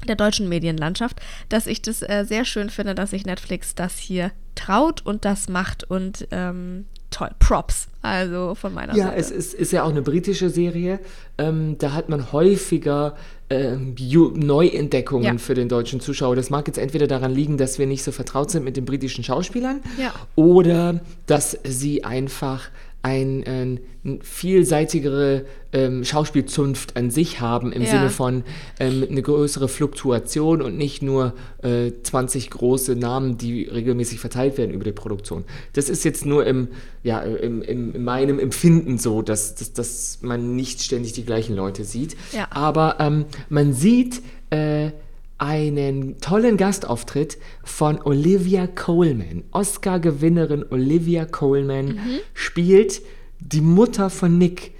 der 0.07 0.15
deutschen 0.15 0.49
Medienlandschaft, 0.49 1.21
dass 1.47 1.65
ich 1.67 1.81
das 1.81 2.01
äh, 2.01 2.25
sehr 2.27 2.43
schön 2.43 2.69
finde, 2.69 2.93
dass 2.93 3.11
sich 3.11 3.25
Netflix 3.25 3.73
das 3.73 3.97
hier 3.97 4.31
traut 4.55 5.05
und 5.05 5.25
das 5.25 5.47
macht 5.47 5.85
und 5.85 6.27
ähm, 6.31 6.85
toll. 7.15 7.29
Props. 7.39 7.87
Also 8.01 8.55
von 8.55 8.73
meiner 8.73 8.95
Ja, 8.95 9.05
Seite. 9.05 9.17
es 9.17 9.31
ist, 9.31 9.53
ist 9.53 9.71
ja 9.71 9.83
auch 9.83 9.89
eine 9.89 10.01
britische 10.01 10.49
Serie. 10.49 10.99
Ähm, 11.37 11.77
da 11.79 11.93
hat 11.93 12.09
man 12.09 12.31
häufiger 12.31 13.15
ähm, 13.49 13.95
Neuentdeckungen 14.35 15.23
Ja. 15.25 15.37
für 15.37 15.53
den 15.53 15.69
deutschen 15.69 15.99
Zuschauer. 15.99 16.35
Das 16.35 16.49
mag 16.49 16.67
jetzt 16.67 16.77
entweder 16.77 17.07
daran 17.07 17.31
liegen, 17.33 17.57
dass 17.57 17.79
wir 17.79 17.87
nicht 17.87 18.03
so 18.03 18.11
vertraut 18.11 18.51
sind 18.51 18.63
mit 18.63 18.77
den 18.77 18.85
britischen 18.85 19.23
Schauspielern 19.23 19.81
Ja. 19.99 20.13
oder 20.35 20.99
dass 21.25 21.57
sie 21.63 22.03
einfach 22.03 22.69
ein, 23.05 23.43
ein 23.45 24.19
vielseitigere 24.23 25.45
ähm, 25.71 26.03
Schauspielzunft 26.03 26.97
an 26.97 27.11
sich 27.11 27.39
haben, 27.39 27.71
im 27.71 27.83
Ja. 27.83 27.89
Sinne 27.89 28.09
von 28.09 28.43
ähm, 28.79 29.05
eine 29.07 29.21
größere 29.21 29.67
Fluktuation 29.67 30.63
und 30.63 30.75
nicht 30.75 31.03
nur 31.03 31.33
äh, 31.61 31.91
20 32.01 32.49
große 32.49 32.95
Namen, 32.95 33.37
die 33.37 33.65
regelmäßig 33.65 34.19
verteilt 34.19 34.57
werden 34.57 34.71
über 34.71 34.83
die 34.83 34.91
Produktion. 34.91 35.43
Das 35.73 35.87
ist 35.87 36.03
jetzt 36.03 36.25
nur 36.25 36.47
im, 36.47 36.69
ja, 37.03 37.19
im, 37.19 37.61
im, 37.61 37.93
in 37.93 38.03
meinem 38.03 38.39
Empfinden 38.39 38.97
so, 38.97 39.21
dass, 39.21 39.53
dass, 39.53 39.73
dass 39.73 40.19
man 40.23 40.55
nicht 40.55 40.81
ständig 40.81 41.13
die 41.13 41.25
gleichen 41.25 41.55
Leute 41.55 41.83
sieht. 41.83 42.17
Ja. 42.31 42.47
Aber 42.49 42.95
ähm, 42.99 43.25
man 43.49 43.73
sieht 43.73 44.23
äh, 44.49 44.89
einen 45.37 46.19
tollen 46.21 46.57
Gastauftritt 46.57 47.37
von 47.63 48.01
Olivia 48.01 48.67
Coleman. 48.67 49.43
Oscar-Gewinnerin 49.51 50.63
Olivia 50.69 51.25
Coleman 51.25 51.87
Mhm. 51.87 52.19
spielt 52.33 53.01
die 53.39 53.61
Mutter 53.61 54.09
von 54.09 54.37
Nick, 54.37 54.71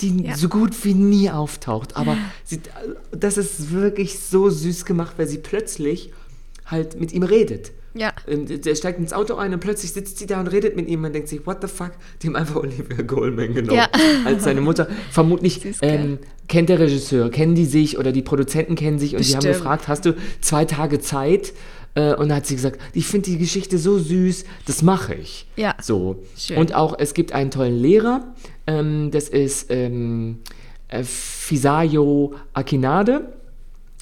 die 0.00 0.24
Ja. 0.24 0.36
so 0.36 0.48
gut 0.48 0.84
wie 0.84 0.94
nie 0.94 1.30
auftaucht. 1.30 1.96
Aber 1.96 2.16
sie, 2.44 2.60
das 3.12 3.36
ist 3.36 3.72
wirklich 3.72 4.18
so 4.20 4.48
süß 4.50 4.84
gemacht, 4.84 5.14
weil 5.16 5.26
sie 5.26 5.38
plötzlich 5.38 6.12
halt 6.66 7.00
mit 7.00 7.12
ihm 7.12 7.22
redet. 7.22 7.72
Ja. 7.96 8.12
Ähm, 8.28 8.46
Der 8.46 8.74
steigt 8.74 8.98
ins 8.98 9.12
Auto 9.12 9.34
ein 9.36 9.52
und 9.54 9.60
plötzlich 9.60 9.92
sitzt 9.92 10.18
sie 10.18 10.26
da 10.26 10.40
und 10.40 10.48
redet 10.48 10.76
mit 10.76 10.88
ihm. 10.88 11.00
Man 11.00 11.12
denkt 11.12 11.28
sich, 11.28 11.46
what 11.46 11.58
the 11.62 11.68
fuck? 11.68 11.92
Die 12.22 12.28
haben 12.28 12.36
einfach 12.36 12.56
Olivia 12.62 13.02
Coleman 13.04 13.54
genommen 13.54 13.76
Ja. 13.78 13.88
als 14.24 14.44
seine 14.44 14.60
Mutter. 14.60 14.88
Vermutlich 15.10 15.60
ähm, 15.82 16.18
kennt 16.48 16.68
der 16.68 16.78
Regisseur, 16.78 17.30
kennen 17.30 17.54
die 17.54 17.64
sich 17.66 17.98
oder 17.98 18.12
die 18.12 18.22
Produzenten 18.22 18.74
kennen 18.74 18.98
sich 18.98 19.16
und 19.16 19.22
sie 19.22 19.32
haben 19.34 19.40
Bestimmt. 19.42 19.56
gefragt, 19.56 19.88
hast 19.88 20.04
du 20.04 20.14
zwei 20.40 20.64
Tage 20.64 21.00
Zeit? 21.00 21.52
Äh, 21.94 22.14
Und 22.14 22.28
dann 22.28 22.36
hat 22.36 22.46
sie 22.46 22.54
gesagt, 22.56 22.78
ich 22.92 23.06
finde 23.06 23.30
die 23.30 23.38
Geschichte 23.38 23.78
so 23.78 23.98
süß, 23.98 24.44
das 24.66 24.82
mache 24.82 25.14
ich. 25.14 25.46
Ja. 25.56 25.74
So. 25.80 26.22
Schön. 26.36 26.58
Und 26.58 26.74
auch, 26.74 26.94
es 26.98 27.14
gibt 27.14 27.32
einen 27.32 27.50
tollen 27.50 27.74
Lehrer, 27.80 28.34
ähm, 28.66 29.10
das 29.10 29.30
ist 29.30 29.70
ähm, 29.70 30.40
äh, 30.88 31.02
Fisayo 31.46 32.34
Akinade. 32.52 33.32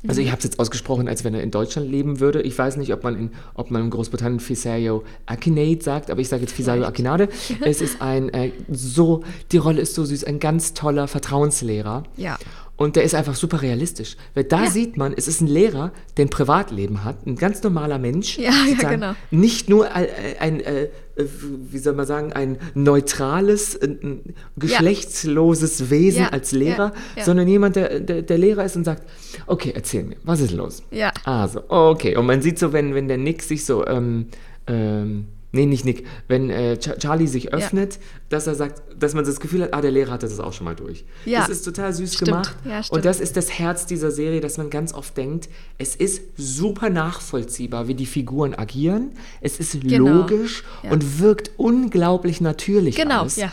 Also 0.07 0.21
Mhm. 0.21 0.27
ich 0.27 0.33
habe 0.33 0.39
es 0.39 0.45
jetzt 0.45 0.59
ausgesprochen, 0.59 1.09
als 1.09 1.25
wenn 1.25 1.35
er 1.35 1.43
in 1.43 1.51
Deutschland 1.51 1.91
leben 1.91 2.21
würde. 2.21 2.43
Ich 2.43 2.57
weiß 2.59 2.77
nicht, 2.77 2.93
ob 2.93 3.05
man 3.05 3.17
in, 3.17 3.31
ob 3.55 3.71
man 3.71 3.83
in 3.83 3.91
Großbritannien 3.91 4.41
Fisayo 4.41 5.03
Akinade 5.27 5.83
sagt, 5.83 6.11
aber 6.11 6.21
ich 6.21 6.29
sage 6.29 6.43
jetzt 6.43 6.53
Fisayo 6.53 6.85
Akinade. 6.85 7.29
es 7.63 7.81
ist 7.81 8.03
ein 8.03 8.29
äh, 8.31 8.51
so, 8.71 9.23
die 9.53 9.57
Rolle 9.59 9.81
ist 9.81 9.95
so 9.95 10.05
süß, 10.05 10.25
ein 10.25 10.41
ganz 10.41 10.75
toller 10.75 11.09
Vertrauenslehrer. 11.09 12.05
Ja. 12.17 12.37
Und 12.77 12.97
der 12.97 13.05
ist 13.05 13.15
einfach 13.15 13.37
super 13.37 13.63
realistisch. 13.63 14.17
Weil 14.35 14.45
da 14.45 14.65
Ja. 14.65 14.71
sieht 14.71 14.97
man, 14.97 15.15
es 15.17 15.29
ist 15.29 15.41
ein 15.41 15.47
Lehrer, 15.47 15.93
der 16.17 16.27
ein 16.27 16.31
Privatleben 16.31 17.05
hat, 17.05 17.25
ein 17.25 17.37
ganz 17.37 17.63
normaler 17.63 17.99
Mensch. 17.99 18.37
Ja, 18.39 18.51
ja, 18.81 18.91
genau. 18.91 19.13
Nicht 19.31 19.69
nur 19.69 19.93
ein, 19.93 20.07
ein 20.41 20.61
äh, 20.61 20.89
äh, 21.17 21.27
wie 21.71 21.79
soll 21.79 21.93
man 21.95 22.07
sagen, 22.07 22.33
ein 22.33 22.59
neutrales, 22.75 23.81
ein 23.81 24.35
geschlechtsloses 24.57 25.91
Wesen 25.91 26.23
Ja, 26.23 26.29
als 26.31 26.53
Lehrer, 26.53 26.93
ja, 27.15 27.19
ja. 27.19 27.25
sondern 27.25 27.47
jemand, 27.49 27.77
der, 27.77 28.01
der, 28.01 28.23
der 28.23 28.39
Lehrer 28.39 28.65
ist 28.65 28.77
und 28.77 28.85
sagt, 28.85 29.09
okay, 29.47 29.73
erzähl 29.75 30.05
mir, 30.05 30.17
was 30.25 30.41
ist 30.41 30.53
los? 30.53 30.83
Ja. 30.91 31.13
Also, 31.25 31.63
okay. 31.69 32.17
Und 32.17 32.27
man 32.27 32.43
sieht 32.43 32.59
so, 32.59 32.73
wenn, 32.73 32.95
wenn 32.95 33.09
der 33.09 33.19
Nick 33.19 33.43
sich 33.43 33.65
so, 33.65 33.87
ähm, 33.87 34.27
ähm, 34.67 35.27
nee, 35.55 35.67
nicht 35.67 35.85
Nick, 35.85 36.07
wenn 36.29 36.51
äh, 36.51 36.77
Ch 36.79 36.99
Charlie 36.99 37.27
sich 37.27 37.53
öffnet, 37.55 37.99
dass 38.29 38.47
er 38.47 38.55
sagt, 38.55 38.83
dass 39.01 39.15
man 39.15 39.25
das 39.25 39.41
Gefühl 39.41 39.63
hat, 39.63 39.73
ah, 39.75 39.81
der 39.81 39.91
Lehrer 39.91 40.13
hatte 40.13 40.29
das 40.29 40.39
auch 40.41 40.53
schon 40.53 40.65
mal 40.67 40.75
durch. 40.77 41.05
Ja. 41.25 41.41
Das 41.41 41.49
ist 41.49 41.63
total 41.65 41.93
süß 41.93 42.15
Stimmt. 42.15 42.29
gemacht. 42.29 42.57
Ja, 42.65 42.83
stimmt. 42.83 42.97
und 42.99 43.05
das 43.05 43.21
ist 43.21 43.37
das 43.37 43.51
Herz 43.59 43.87
dieser 43.87 44.11
Serie, 44.11 44.41
dass 44.41 44.59
man 44.59 44.69
ganz 44.71 44.93
oft 44.93 45.17
denkt, 45.17 45.49
es 45.79 45.97
ist 45.97 46.23
super 46.37 46.91
nachvollziehbar, 46.91 47.89
wie 47.89 47.95
die 47.95 48.07
Figuren 48.07 48.55
agieren. 48.55 49.13
Es 49.41 49.59
ist 49.61 49.81
Genau. 49.81 50.23
logisch 50.23 50.65
Ja. 50.83 50.91
und 50.91 51.21
wirkt 51.21 51.53
unglaublich 51.57 52.41
natürlich 52.41 52.97
Genau, 52.97 53.23
alles. 53.23 53.37
ja. 53.37 53.51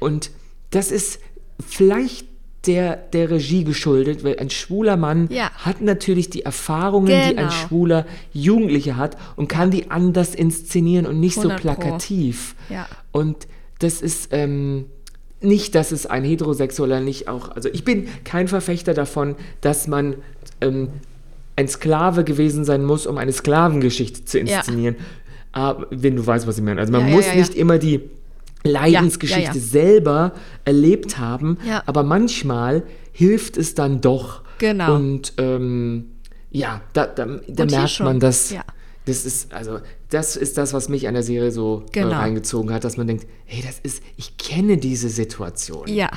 Und 0.00 0.30
das 0.70 0.90
ist 0.90 1.20
vielleicht 1.66 2.26
der, 2.66 2.96
der 2.96 3.30
Regie 3.30 3.64
geschuldet, 3.64 4.24
weil 4.24 4.38
ein 4.38 4.50
schwuler 4.50 4.96
Mann 4.96 5.28
Ja. 5.30 5.50
hat 5.52 5.80
natürlich 5.80 6.30
die 6.30 6.42
Erfahrungen, 6.42 7.06
die 7.06 7.12
ein 7.14 7.36
Genau. 7.36 7.50
schwuler 7.50 8.06
Jugendlicher 8.32 8.96
hat 8.96 9.16
und 9.36 9.48
kann 9.48 9.70
die 9.70 9.90
anders 9.90 10.34
inszenieren 10.34 11.06
und 11.06 11.20
nicht 11.20 11.34
so 11.34 11.42
100 11.48 11.60
Pro. 11.62 11.62
plakativ. 11.74 12.54
Ja. 12.70 12.86
Und 13.12 13.46
das 13.80 14.00
ist 14.02 14.28
ähm, 14.32 14.86
nicht, 15.40 15.74
dass 15.74 15.92
es 15.92 16.06
ein 16.06 16.24
Heterosexueller 16.24 17.00
nicht 17.00 17.28
auch, 17.28 17.50
also 17.50 17.68
ich 17.72 17.84
bin 17.84 18.08
kein 18.24 18.48
Verfechter 18.48 18.94
davon, 18.94 19.34
dass 19.60 19.86
man 19.88 20.16
ähm, 20.60 20.88
ein 21.56 21.68
Sklave 21.68 22.24
gewesen 22.24 22.64
sein 22.64 22.84
muss, 22.84 23.06
um 23.06 23.18
eine 23.18 23.32
Sklavengeschichte 23.32 24.24
zu 24.24 24.38
Ja. 24.40 24.58
inszenieren. 24.58 24.96
Aber, 25.52 25.86
wenn 25.90 26.16
du 26.16 26.26
weißt, 26.26 26.46
was 26.48 26.58
ich 26.58 26.64
meine. 26.64 26.80
Also 26.80 26.92
man 26.92 27.08
muss 27.10 27.32
nicht 27.34 27.54
immer 27.54 27.78
die 27.78 28.00
Leidensgeschichte 28.64 29.42
Ja, 29.42 29.48
ja, 29.50 29.54
ja. 29.54 29.60
selber 29.60 30.32
erlebt 30.64 31.18
haben, 31.18 31.58
aber 31.86 32.02
manchmal 32.02 32.82
hilft 33.12 33.56
es 33.56 33.74
dann 33.74 34.00
doch. 34.00 34.42
Genau. 34.58 34.94
Und 34.94 35.34
ähm, 35.38 36.06
ja, 36.50 36.80
da, 36.92 37.06
da, 37.06 37.26
da 37.48 37.64
merkt 37.66 38.00
man 38.00 38.20
das. 38.20 38.50
Ja. 38.50 38.64
Das 39.06 39.26
ist, 39.26 39.52
also, 39.52 39.80
das 40.08 40.34
ist 40.36 40.56
das, 40.56 40.72
was 40.72 40.88
mich 40.88 41.06
an 41.08 41.14
der 41.14 41.22
Serie 41.22 41.50
so 41.50 41.84
Genau. 41.92 42.10
äh, 42.10 42.14
reingezogen 42.14 42.72
hat, 42.72 42.84
dass 42.84 42.96
man 42.96 43.06
denkt, 43.06 43.26
hey, 43.44 43.62
das 43.62 43.78
ist, 43.82 44.02
ich 44.16 44.38
kenne 44.38 44.78
diese 44.78 45.10
Situation. 45.10 45.86
Ja, 45.88 46.08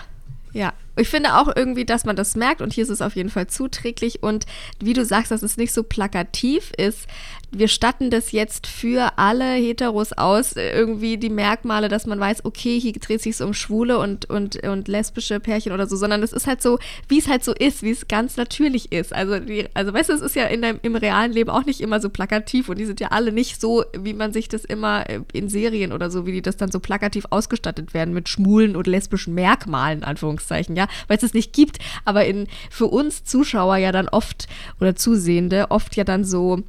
ja. 0.54 0.74
Ich 0.96 1.10
finde 1.10 1.36
auch 1.36 1.54
irgendwie, 1.54 1.86
dass 1.86 2.06
man 2.06 2.16
das 2.16 2.36
merkt 2.36 2.62
und 2.62 2.72
hier 2.74 2.84
ist 2.84 2.90
es 2.90 3.02
auf 3.02 3.16
jeden 3.16 3.30
Fall 3.30 3.48
zuträglich 3.48 4.24
und 4.24 4.46
wie 4.82 4.94
du 4.94 5.04
sagst, 5.06 5.32
dass 5.32 5.44
es 5.44 5.58
nicht 5.58 5.74
so 5.74 5.84
plakativ 5.84 6.72
ist. 6.78 7.08
Wir 7.52 7.70
statten 7.70 8.10
das 8.10 8.34
jetzt 8.34 8.68
für 8.68 9.18
alle 9.18 9.54
Heteros 9.54 10.12
aus, 10.14 10.54
irgendwie 10.58 11.18
die 11.18 11.30
Merkmale, 11.30 11.88
dass 11.88 12.06
man 12.06 12.20
weiß, 12.20 12.44
okay, 12.44 12.78
hier 12.80 12.92
dreht 12.94 13.22
sich 13.22 13.42
um 13.42 13.54
Schwule 13.54 14.00
und, 14.00 14.30
und, 14.30 14.62
und 14.68 14.88
lesbische 14.90 15.40
Pärchen 15.40 15.72
oder 15.72 15.88
so, 15.88 15.96
sondern 15.96 16.22
es 16.24 16.34
ist 16.34 16.46
halt 16.46 16.62
so, 16.62 16.78
wie 17.08 17.20
es 17.20 17.30
halt 17.30 17.46
so 17.46 17.54
ist, 17.54 17.84
wie 17.84 17.92
es 17.92 18.08
ganz 18.08 18.36
natürlich 18.36 18.92
ist. 18.92 19.14
Also, 19.14 19.40
die, 19.40 19.66
also 19.74 19.94
weißt 19.94 20.10
du, 20.10 20.14
es 20.14 20.22
ist 20.22 20.36
ja 20.36 20.46
in 20.46 20.62
deinem, 20.62 20.80
im 20.82 20.96
realen 20.98 21.32
Leben 21.32 21.50
auch 21.50 21.66
nicht 21.66 21.80
immer 21.80 22.02
so 22.02 22.10
plakativ 22.10 22.68
und 22.68 22.80
die 22.80 22.86
sind 22.86 23.00
ja 23.00 23.10
alle 23.10 23.32
nicht 23.32 23.62
so, 23.62 23.86
wie 23.98 24.14
man 24.14 24.34
sich 24.34 24.50
das 24.50 24.66
immer 24.66 25.06
in 25.32 25.48
Serien 25.48 25.94
oder 25.94 26.12
so, 26.12 26.26
wie 26.26 26.34
die 26.34 26.42
das 26.42 26.58
dann 26.58 26.72
so 26.72 26.82
plakativ 26.82 27.28
ausgestattet 27.30 27.94
werden 27.94 28.14
mit 28.14 28.28
schwulen 28.28 28.76
und 28.76 28.88
lesbischen 28.88 29.34
Merkmalen, 29.34 30.04
Anführungszeichen, 30.04 30.76
ja, 30.76 30.88
weil 31.08 31.18
es 31.18 31.24
es 31.24 31.34
nicht 31.34 31.54
gibt, 31.54 31.80
aber 32.04 32.26
in, 32.26 32.48
für 32.70 32.88
uns 32.88 33.24
Zuschauer 33.24 33.78
ja 33.78 33.92
dann 33.92 34.10
oft 34.10 34.48
oder 34.82 34.96
Zusehende 34.96 35.68
oft 35.70 35.96
ja 35.96 36.04
dann 36.04 36.26
so 36.26 36.64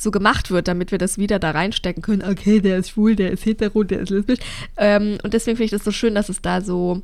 so 0.00 0.10
gemacht 0.10 0.50
wird, 0.50 0.68
damit 0.68 0.90
wir 0.90 0.98
das 0.98 1.18
wieder 1.18 1.38
da 1.38 1.50
reinstecken 1.50 2.02
können. 2.02 2.22
Okay, 2.22 2.60
der 2.60 2.78
ist 2.78 2.90
schwul, 2.90 3.16
der 3.16 3.30
ist 3.32 3.44
hetero, 3.44 3.82
der 3.84 4.00
ist 4.00 4.10
lesbisch. 4.10 4.40
Ähm, 4.76 5.18
und 5.22 5.34
deswegen 5.34 5.56
finde 5.56 5.66
ich 5.66 5.70
das 5.70 5.84
so 5.84 5.92
schön, 5.92 6.14
dass 6.14 6.28
es 6.28 6.40
da 6.40 6.60
so 6.60 7.02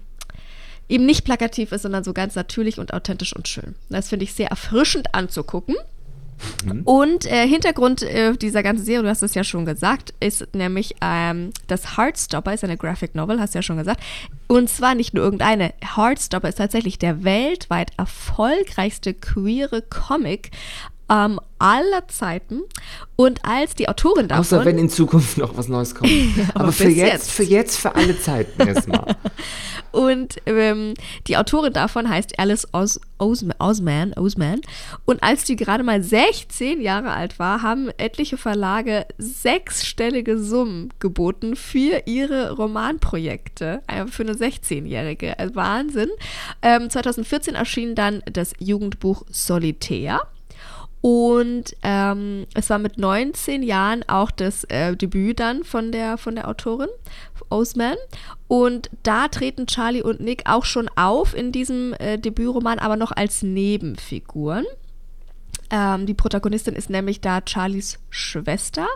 eben 0.89 1.07
nicht 1.07 1.25
plakativ 1.25 1.73
ist, 1.73 1.83
sondern 1.83 2.05
so 2.05 2.13
ganz 2.13 2.35
natürlich 2.35 2.79
und 2.79 2.93
authentisch 2.93 3.35
und 3.35 3.49
schön. 3.49 3.75
Das 3.89 4.09
finde 4.09 4.25
ich 4.25 4.35
sehr 4.35 4.49
erfrischend 4.49 5.15
anzugucken. 5.15 5.77
Mhm. 6.65 6.83
Und 6.83 7.27
äh, 7.27 7.47
Hintergrund 7.47 8.03
äh, 8.03 8.37
dieser 8.37 8.63
ganzen 8.63 8.85
Serie, 8.85 9.03
du 9.03 9.09
hast 9.09 9.23
es 9.23 9.35
ja 9.35 9.45
schon 9.45 9.65
gesagt, 9.65 10.15
ist 10.21 10.55
nämlich 10.55 10.97
ähm, 11.01 11.51
das 11.67 11.97
Heartstopper, 11.97 12.53
ist 12.53 12.65
eine 12.65 12.77
Graphic 12.77 13.15
Novel, 13.15 13.41
hast 13.41 13.55
du 13.55 13.59
ja 13.59 13.63
schon 13.63 13.79
gesagt. 13.79 14.03
Und 14.47 14.69
zwar 14.69 14.95
nicht 14.95 15.15
nur 15.15 15.25
irgendeine. 15.25 15.73
Heartstopper 15.97 16.49
ist 16.49 16.59
tatsächlich 16.59 16.99
der 16.99 17.25
weltweit 17.25 17.93
erfolgreichste 17.97 19.15
queere 19.15 19.83
Comic 19.83 20.51
ähm, 21.11 21.41
aller 21.59 22.07
Zeiten. 22.09 22.63
Und 23.17 23.45
als 23.45 23.75
die 23.75 23.89
Autorin 23.89 24.29
davon. 24.29 24.41
Außer 24.41 24.65
wenn 24.65 24.77
in 24.77 24.89
Zukunft 24.89 25.39
noch 25.39 25.57
was 25.57 25.69
Neues 25.69 25.95
kommt. 25.95 26.11
aber, 26.55 26.65
aber 26.65 26.73
für 26.73 26.89
jetzt, 26.89 27.13
jetzt, 27.13 27.31
für 27.31 27.43
jetzt, 27.45 27.77
für 27.79 27.95
alle 27.95 28.19
Zeiten 28.21 28.67
erstmal. 28.67 29.17
und 29.93 30.37
ähm, 30.47 30.95
die 31.29 31.37
Autorin 31.37 31.73
davon 31.73 32.09
heißt 32.09 32.39
Alice 32.41 32.67
Os 32.73 33.01
Os 33.19 33.47
Osman, 33.59 34.13
Osman. 34.15 34.61
Und 35.05 35.23
als 35.23 35.45
die 35.45 35.55
gerade 35.55 35.85
mal 35.85 36.03
16 36.03 36.81
Jahre 36.81 37.13
alt 37.13 37.39
war, 37.39 37.63
haben 37.63 37.89
etliche 37.99 38.37
Verlage 38.37 39.07
sechsstellige 39.17 40.39
Summen 40.39 40.93
geboten 40.99 41.55
für 41.55 42.03
ihre 42.07 42.53
Romanprojekte. 42.53 43.83
Äh, 43.87 44.07
für 44.07 44.25
eine 44.25 44.35
16-Jährige. 44.35 45.39
Also 45.39 45.55
Wahnsinn. 45.55 46.11
Ähm, 46.63 46.91
2014 46.91 47.55
erschien 47.55 47.95
dann 47.95 48.23
das 48.27 48.55
Jugendbuch 48.59 49.25
Solitär. 49.31 50.21
Und 51.07 51.77
ähm, 51.83 52.47
es 52.55 52.71
war 52.71 52.79
mit 52.79 52.97
19 52.97 53.63
Jahren 53.63 54.09
auch 54.09 54.31
das 54.31 54.65
äh, 54.65 54.97
Debüt 54.97 55.39
dann 55.39 55.63
von 55.63 55.93
der, 55.93 56.17
von 56.17 56.35
der 56.35 56.49
Autorin, 56.49 56.89
Osman. 57.51 57.97
Und 58.49 58.89
da 59.03 59.29
treten 59.29 59.67
Charlie 59.67 60.01
und 60.01 60.21
Nick 60.21 60.45
auch 60.47 60.65
schon 60.65 60.89
auf 60.97 61.35
in 61.35 61.53
diesem 61.53 61.93
äh, 61.99 62.17
Debütroman, 62.17 62.79
aber 62.79 62.97
noch 62.97 63.13
als 63.13 63.43
Nebenfiguren. 63.43 64.65
Ähm, 65.69 66.07
die 66.07 66.15
Protagonistin 66.15 66.75
ist 66.75 66.89
nämlich 66.89 67.21
da 67.21 67.43
Charlies 67.47 67.99
Schwester 68.09 68.87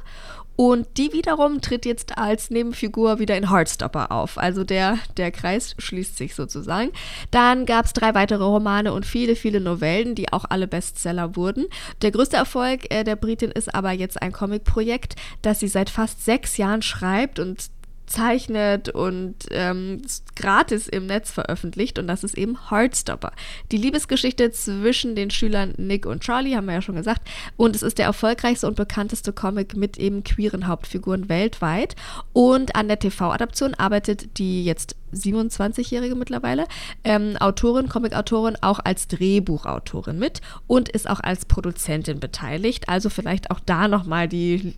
und 0.61 0.89
die 0.97 1.13
wiederum 1.13 1.61
tritt 1.61 1.87
jetzt 1.87 2.19
als 2.19 2.51
Nebenfigur 2.51 3.21
wieder 3.21 3.37
in 3.37 3.49
Heartstopper 3.49 4.11
auf. 4.11 4.39
Also 4.39 4.65
der, 4.65 4.99
der 5.17 5.31
Kreis 5.31 5.77
schließt 5.79 6.17
sich 6.17 6.35
sozusagen. 6.35 6.91
Dann 7.31 7.65
gab 7.65 7.85
es 7.85 7.93
drei 7.93 8.13
weitere 8.17 8.43
Romane 8.43 8.93
und 8.93 9.07
viele, 9.07 9.37
viele 9.37 9.61
Novellen, 9.61 10.17
die 10.17 10.33
auch 10.33 10.45
alle 10.49 10.67
Bestseller 10.67 11.37
wurden. 11.37 11.67
Der 12.03 12.11
größte 12.11 12.39
Erfolg 12.39 12.93
äh, 12.93 13.05
der 13.05 13.15
Britin 13.15 13.53
ist 13.53 13.73
aber 13.73 13.93
jetzt 13.93 14.21
ein 14.21 14.33
Comicprojekt, 14.33 15.15
das 15.43 15.61
sie 15.61 15.69
seit 15.69 15.91
fast 15.91 16.25
sechs 16.25 16.57
Jahren 16.57 16.83
schreibt 16.83 17.39
und 17.39 17.71
zeichnet 18.09 18.89
und 18.89 19.37
ähm, 19.51 20.03
gratis 20.37 20.89
im 20.89 21.07
Netz 21.07 21.31
veröffentlicht 21.31 21.99
und 21.99 22.07
das 22.07 22.25
ist 22.25 22.37
eben 22.37 22.71
Heartstopper. 22.71 23.33
Die 23.71 23.77
Liebesgeschichte 23.77 24.51
zwischen 24.51 25.15
den 25.15 25.31
Schülern 25.31 25.75
Nick 25.77 26.07
und 26.07 26.23
Charlie, 26.23 26.57
haben 26.57 26.67
wir 26.67 26.75
ja 26.75 26.83
schon 26.83 26.97
gesagt, 26.97 27.29
und 27.57 27.77
es 27.77 27.83
ist 27.83 27.99
der 27.99 28.07
erfolgreichste 28.07 28.67
und 28.67 28.77
bekannteste 28.77 29.33
Comic 29.33 29.77
mit 29.77 29.99
eben 29.99 30.25
queeren 30.25 30.67
Hauptfiguren 30.67 31.29
weltweit 31.29 31.97
und 32.33 32.75
an 32.75 32.89
der 32.89 32.99
TV-Adaption 32.99 33.75
arbeitet 33.75 34.39
die 34.39 34.65
jetzt 34.65 34.97
27-jährige 35.15 36.15
mittlerweile, 36.15 36.67
ähm, 37.05 37.37
Autorin, 37.39 37.89
Comic-Autorin, 37.89 38.57
auch 38.61 38.81
als 38.85 39.09
Drehbuchautorin 39.09 40.19
mit 40.19 40.41
und 40.67 40.89
ist 40.89 41.09
auch 41.09 41.21
als 41.21 41.45
Produzentin 41.47 42.21
beteiligt. 42.21 42.89
Also 42.89 43.11
vielleicht 43.11 43.51
auch 43.51 43.61
da 43.61 43.89
nochmal 43.89 44.29
die 44.29 44.75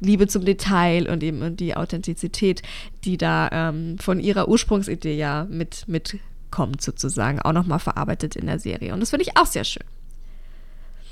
Liebe 0.00 0.26
zum 0.26 0.44
Detail 0.44 1.08
und 1.08 1.22
eben 1.22 1.42
und 1.42 1.60
die 1.60 1.76
Authentizität, 1.76 2.62
die 3.04 3.16
da 3.16 3.48
ähm, 3.52 3.98
von 3.98 4.18
ihrer 4.20 4.48
Ursprungsidee 4.48 5.16
ja 5.16 5.46
mit, 5.48 5.84
mitkommt, 5.86 6.82
sozusagen, 6.82 7.40
auch 7.40 7.52
nochmal 7.52 7.78
verarbeitet 7.78 8.36
in 8.36 8.46
der 8.46 8.58
Serie. 8.58 8.92
Und 8.92 9.00
das 9.00 9.10
finde 9.10 9.24
ich 9.24 9.36
auch 9.36 9.46
sehr 9.46 9.64
schön. 9.64 9.84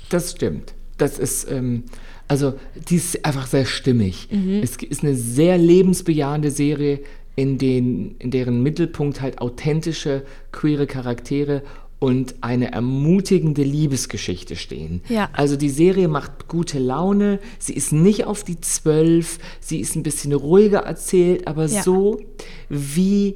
Das 0.09 0.31
stimmt. 0.31 0.73
Das 0.97 1.17
ist, 1.17 1.49
ähm, 1.49 1.85
also, 2.27 2.59
die 2.89 2.95
ist 2.95 3.23
einfach 3.23 3.47
sehr 3.47 3.65
stimmig. 3.65 4.27
Mhm. 4.31 4.61
Es 4.61 4.75
ist 4.75 5.03
eine 5.03 5.15
sehr 5.15 5.57
lebensbejahende 5.57 6.51
Serie, 6.51 6.99
in, 7.35 7.57
den, 7.57 8.17
in 8.19 8.31
deren 8.31 8.61
Mittelpunkt 8.61 9.21
halt 9.21 9.39
authentische, 9.39 10.23
queere 10.51 10.87
Charaktere 10.87 11.63
und 11.99 12.35
eine 12.41 12.71
ermutigende 12.71 13.61
Liebesgeschichte 13.61 14.55
stehen. 14.55 15.01
Ja. 15.09 15.29
Also 15.33 15.57
die 15.57 15.69
Serie 15.69 16.07
macht 16.07 16.47
gute 16.47 16.79
Laune, 16.79 17.39
sie 17.59 17.73
ist 17.73 17.91
nicht 17.91 18.25
auf 18.25 18.43
die 18.43 18.59
zwölf, 18.61 19.37
sie 19.59 19.79
ist 19.79 19.95
ein 19.95 20.03
bisschen 20.03 20.33
ruhiger 20.33 20.79
erzählt, 20.79 21.47
aber 21.47 21.65
ja. 21.65 21.83
so 21.83 22.21
wie 22.69 23.35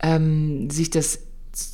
ähm, 0.00 0.70
sich 0.70 0.90
das 0.90 1.20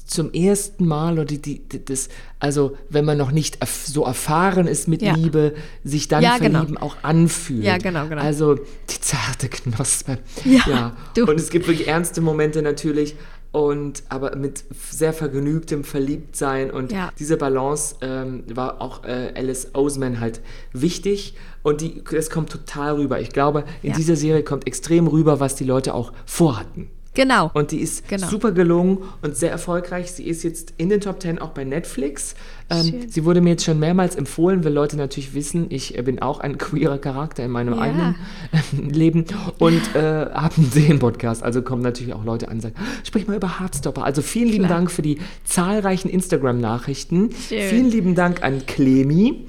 zum 0.06 0.32
ersten 0.32 0.86
Mal 0.86 1.14
oder 1.14 1.24
die, 1.24 1.38
die, 1.40 1.84
das, 1.84 2.08
also 2.38 2.76
wenn 2.88 3.04
man 3.04 3.16
noch 3.16 3.30
nicht 3.30 3.58
so 3.64 4.04
erfahren 4.04 4.66
ist 4.66 4.88
mit 4.88 5.02
ja. 5.02 5.14
Liebe, 5.14 5.54
sich 5.84 6.08
dann 6.08 6.22
ja, 6.22 6.36
genau. 6.36 6.58
verlieben 6.58 6.74
genau. 6.74 6.86
auch 6.86 6.96
anfühlt. 7.02 7.64
Ja, 7.64 7.78
genau, 7.78 8.06
genau. 8.08 8.20
Also 8.20 8.56
die 8.56 9.00
zarte 9.00 9.48
Knospe. 9.48 10.18
Ja, 10.44 10.94
ja. 11.16 11.22
Und 11.24 11.40
es 11.40 11.50
gibt 11.50 11.66
wirklich 11.66 11.88
ernste 11.88 12.20
Momente 12.20 12.60
natürlich, 12.60 13.14
und 13.52 14.04
aber 14.08 14.36
mit 14.36 14.64
sehr 14.70 15.12
vergnügtem 15.12 15.82
Verliebtsein 15.82 16.70
und 16.70 16.92
ja. 16.92 17.12
diese 17.18 17.36
Balance 17.36 17.96
ähm, 18.00 18.44
war 18.54 18.80
auch 18.80 19.04
äh, 19.04 19.32
Alice 19.34 19.74
Oseman 19.74 20.20
halt 20.20 20.40
wichtig 20.72 21.34
und 21.62 21.80
die, 21.80 22.02
das 22.10 22.30
kommt 22.30 22.50
total 22.50 22.94
rüber. 22.94 23.20
Ich 23.20 23.30
glaube, 23.30 23.64
in 23.82 23.90
ja. 23.90 23.96
dieser 23.96 24.16
Serie 24.16 24.44
kommt 24.44 24.66
extrem 24.66 25.08
rüber, 25.08 25.40
was 25.40 25.56
die 25.56 25.64
Leute 25.64 25.94
auch 25.94 26.12
vorhatten. 26.26 26.90
Genau. 27.14 27.50
Und 27.54 27.72
die 27.72 27.80
ist 27.80 28.08
genau. 28.08 28.28
super 28.28 28.52
gelungen 28.52 28.98
und 29.22 29.36
sehr 29.36 29.50
erfolgreich. 29.50 30.12
Sie 30.12 30.24
ist 30.24 30.44
jetzt 30.44 30.74
in 30.76 30.88
den 30.88 31.00
Top 31.00 31.20
10 31.20 31.40
auch 31.40 31.50
bei 31.50 31.64
Netflix. 31.64 32.34
Ähm, 32.70 33.06
sie 33.08 33.24
wurde 33.24 33.40
mir 33.40 33.50
jetzt 33.50 33.64
schon 33.64 33.80
mehrmals 33.80 34.14
empfohlen, 34.14 34.64
weil 34.64 34.72
Leute 34.72 34.96
natürlich 34.96 35.34
wissen, 35.34 35.66
ich 35.70 35.98
äh, 35.98 36.02
bin 36.02 36.22
auch 36.22 36.38
ein 36.38 36.56
queerer 36.56 36.98
Charakter 36.98 37.44
in 37.44 37.50
meinem 37.50 37.74
ja. 37.74 37.80
eigenen 37.80 38.14
äh, 38.52 38.92
Leben 38.92 39.24
und 39.58 39.94
äh, 39.96 40.00
habe 40.00 40.54
einen 40.56 40.70
Serienpodcast. 40.70 41.42
Also 41.42 41.62
kommen 41.62 41.82
natürlich 41.82 42.14
auch 42.14 42.24
Leute 42.24 42.46
an 42.46 42.54
und 42.54 42.60
sagen, 42.60 42.76
sprich 43.02 43.26
mal 43.26 43.36
über 43.36 43.58
Hardstopper. 43.58 44.04
Also 44.04 44.22
vielen 44.22 44.48
lieben 44.48 44.66
Klar. 44.66 44.78
Dank 44.78 44.92
für 44.92 45.02
die 45.02 45.18
zahlreichen 45.44 46.08
Instagram-Nachrichten. 46.08 47.32
Vielen 47.32 47.90
lieben 47.90 48.14
Dank 48.14 48.44
an 48.44 48.64
Clemi 48.66 49.46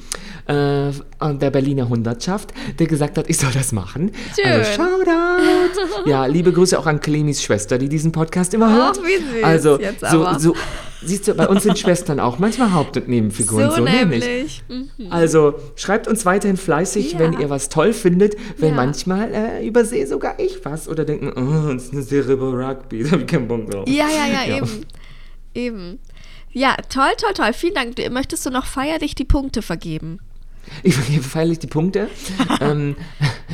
äh, 0.47 0.91
der 1.21 1.51
Berliner 1.51 1.89
Hundertschaft, 1.89 2.53
der 2.79 2.87
gesagt 2.87 3.17
hat, 3.17 3.29
ich 3.29 3.37
soll 3.37 3.51
das 3.51 3.71
machen. 3.71 4.11
Schön. 4.35 4.51
Also 4.51 4.71
Shoutout! 4.71 6.09
ja, 6.09 6.25
liebe 6.25 6.51
Grüße 6.51 6.77
auch 6.77 6.87
an 6.87 6.99
Clemis 6.99 7.41
Schwester, 7.51 7.77
die 7.77 7.89
diesen 7.89 8.13
Podcast 8.13 8.53
immer 8.53 8.73
hört. 8.73 8.97
Ach, 9.01 9.05
wie 9.05 9.17
süß. 9.17 9.43
Also, 9.43 9.77
so, 10.09 10.39
so, 10.39 10.55
siehst 11.03 11.27
du, 11.27 11.33
bei 11.33 11.49
uns 11.49 11.63
sind 11.63 11.77
Schwestern 11.77 12.21
auch 12.21 12.39
manchmal 12.39 12.71
Haupt- 12.71 12.95
und 12.95 13.09
Nebenfiguren. 13.09 13.69
So, 13.71 13.77
so 13.77 13.83
nämlich. 13.83 14.63
Mhm. 14.69 14.89
Also, 15.09 15.55
schreibt 15.75 16.07
uns 16.07 16.25
weiterhin 16.25 16.55
fleißig, 16.55 17.13
ja. 17.13 17.19
wenn 17.19 17.41
ihr 17.41 17.49
was 17.49 17.67
toll 17.67 17.91
findet, 17.91 18.37
weil 18.57 18.69
ja. 18.69 18.75
manchmal 18.75 19.33
äh, 19.33 19.67
übersehe 19.67 20.07
sogar 20.07 20.39
ich 20.39 20.63
was 20.63 20.87
oder 20.87 21.03
denken, 21.03 21.33
oh, 21.35 21.73
das 21.73 21.85
ist 21.85 21.93
eine 21.93 22.03
Serie 22.03 22.35
über 22.35 22.53
Rugby, 22.53 23.03
da 23.03 23.11
habe 23.11 23.23
ich 23.23 23.27
keinen 23.27 23.49
Bock 23.49 23.69
drauf. 23.69 23.85
Ja, 23.85 24.07
ja, 24.07 24.27
ja, 24.31 24.47
ja. 24.47 24.57
eben. 24.57 24.85
Eben. 25.53 25.99
Ja, 26.53 26.77
toll, 26.87 27.11
toll, 27.17 27.33
toll. 27.33 27.51
Vielen 27.51 27.73
Dank. 27.73 27.95
Möchtest 28.11 28.45
du 28.45 28.49
noch 28.49 28.65
feierlich 28.65 29.13
die 29.13 29.25
Punkte 29.25 29.61
vergeben? 29.61 30.19
Ich 30.83 30.95
vergebe 30.95 31.23
feierlich 31.23 31.59
die 31.59 31.67
Punkte. 31.67 32.07
ähm, 32.61 32.95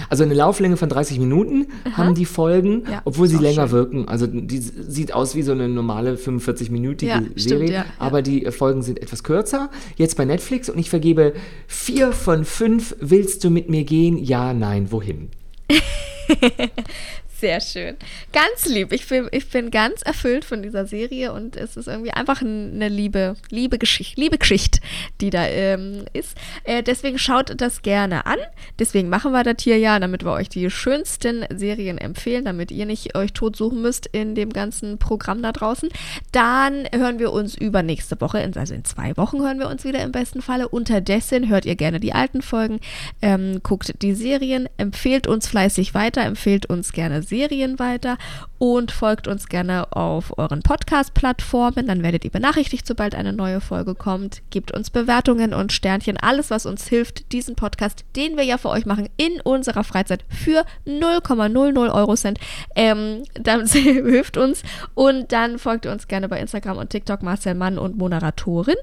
also 0.09 0.23
eine 0.23 0.33
Lauflänge 0.33 0.77
von 0.77 0.89
30 0.89 1.19
Minuten 1.19 1.67
Aha. 1.83 1.97
haben 1.97 2.15
die 2.15 2.25
Folgen, 2.25 2.83
ja, 2.89 3.01
obwohl 3.05 3.27
sie 3.27 3.37
länger 3.37 3.67
schön. 3.67 3.71
wirken. 3.71 4.07
Also 4.07 4.27
die 4.27 4.59
sieht 4.59 5.13
aus 5.13 5.35
wie 5.35 5.41
so 5.41 5.51
eine 5.51 5.67
normale 5.67 6.15
45-minütige 6.15 7.05
ja, 7.05 7.21
Serie, 7.35 7.37
stimmt, 7.37 7.69
ja, 7.69 7.85
aber 7.99 8.21
die 8.21 8.45
äh, 8.45 8.51
Folgen 8.51 8.81
sind 8.81 9.01
etwas 9.01 9.23
kürzer. 9.23 9.69
Jetzt 9.95 10.17
bei 10.17 10.25
Netflix 10.25 10.69
und 10.69 10.77
ich 10.77 10.89
vergebe 10.89 11.33
vier 11.67 12.11
von 12.11 12.45
fünf. 12.45 12.95
Willst 12.99 13.43
du 13.43 13.49
mit 13.49 13.69
mir 13.69 13.83
gehen? 13.83 14.17
Ja, 14.17 14.53
nein, 14.53 14.91
wohin? 14.91 15.29
Sehr 17.39 17.61
schön. 17.61 17.97
Ganz 18.33 18.65
lieb. 18.65 18.91
Ich 18.91 19.07
bin, 19.07 19.27
ich 19.31 19.47
bin 19.49 19.69
ganz 19.69 20.01
erfüllt 20.01 20.43
von 20.43 20.63
dieser 20.63 20.87
Serie 20.87 21.31
und 21.33 21.55
es 21.55 21.77
ist 21.77 21.87
irgendwie 21.87 22.09
einfach 22.09 22.41
eine 22.41 22.89
liebe, 22.89 23.35
liebe 23.51 23.77
Geschichte, 23.77 24.19
liebe 24.19 24.39
Geschichte, 24.39 24.79
die 25.21 25.29
da 25.29 25.45
ähm, 25.45 26.05
ist. 26.13 26.35
Äh, 26.63 26.81
deswegen 26.81 27.19
schaut 27.19 27.53
das 27.61 27.83
gerne 27.83 28.25
an. 28.25 28.39
Deswegen 28.79 29.09
machen 29.09 29.33
wir 29.33 29.43
das 29.43 29.57
hier 29.63 29.77
ja, 29.77 29.99
damit 29.99 30.25
wir 30.25 30.31
euch 30.31 30.49
die 30.49 30.71
schönsten 30.71 31.45
Serien 31.55 31.99
empfehlen, 31.99 32.45
damit 32.45 32.71
ihr 32.71 32.87
nicht 32.87 33.15
euch 33.15 33.33
tot 33.33 33.55
suchen 33.55 33.83
müsst 33.83 34.07
in 34.07 34.33
dem 34.33 34.51
ganzen 34.51 34.97
Programm 34.97 35.43
da 35.43 35.51
draußen. 35.51 35.89
Dann 36.31 36.87
hören 36.91 37.19
wir 37.19 37.31
uns 37.31 37.55
übernächste 37.55 38.19
Woche, 38.19 38.39
also 38.55 38.73
in 38.73 38.83
zwei 38.83 39.15
Wochen 39.15 39.43
hören 39.43 39.59
wir 39.59 39.69
uns 39.69 39.83
wieder 39.83 40.01
im 40.01 40.11
besten 40.11 40.41
Falle. 40.41 40.69
Unterdessen 40.69 41.49
hört 41.49 41.67
ihr 41.67 41.75
gerne 41.75 41.99
die 41.99 42.13
alten 42.13 42.41
Folgen, 42.41 42.79
ähm, 43.21 43.59
guckt 43.61 44.01
die 44.01 44.15
Serien, 44.15 44.67
empfehlt 44.77 45.27
uns 45.27 45.47
fleißig 45.47 45.93
weiter, 45.93 46.23
empfehlt 46.23 46.65
uns 46.65 46.93
gerne 46.93 47.26
Serien 47.27 47.79
weiter 47.79 48.17
und 48.57 48.91
folgt 48.91 49.27
uns 49.27 49.47
gerne 49.47 49.91
auf 49.95 50.37
euren 50.37 50.61
Podcast-Plattformen. 50.61 51.87
Dann 51.87 52.03
werdet 52.03 52.25
ihr 52.25 52.31
benachrichtigt, 52.31 52.87
sobald 52.87 53.15
eine 53.15 53.33
neue 53.33 53.61
Folge 53.61 53.95
kommt. 53.95 54.41
Gebt 54.49 54.71
uns 54.71 54.89
Bewertungen 54.89 55.53
und 55.53 55.71
Sternchen, 55.71 56.17
alles, 56.17 56.49
was 56.49 56.65
uns 56.65 56.87
hilft, 56.87 57.31
diesen 57.31 57.55
Podcast, 57.55 58.05
den 58.15 58.37
wir 58.37 58.43
ja 58.43 58.57
für 58.57 58.69
euch 58.69 58.85
machen, 58.85 59.09
in 59.17 59.41
unserer 59.41 59.83
Freizeit 59.83 60.23
für 60.29 60.65
0,00 60.85 61.93
Euro 61.93 62.15
Cent. 62.15 62.39
Ähm, 62.75 63.23
das 63.33 63.73
hilft 63.73 64.37
uns. 64.37 64.63
Und 64.95 65.31
dann 65.31 65.59
folgt 65.59 65.85
uns 65.85 66.07
gerne 66.07 66.29
bei 66.29 66.39
Instagram 66.39 66.77
und 66.77 66.89
TikTok 66.89 67.21
Marcel 67.21 67.55
Mann 67.55 67.77
und 67.77 67.97
Moderatorin. 67.97 68.75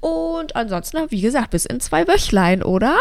Und 0.00 0.56
ansonsten, 0.56 1.10
wie 1.10 1.20
gesagt, 1.20 1.50
bis 1.50 1.66
in 1.66 1.80
zwei 1.80 2.06
Wöchlein, 2.08 2.62
oder? 2.62 2.98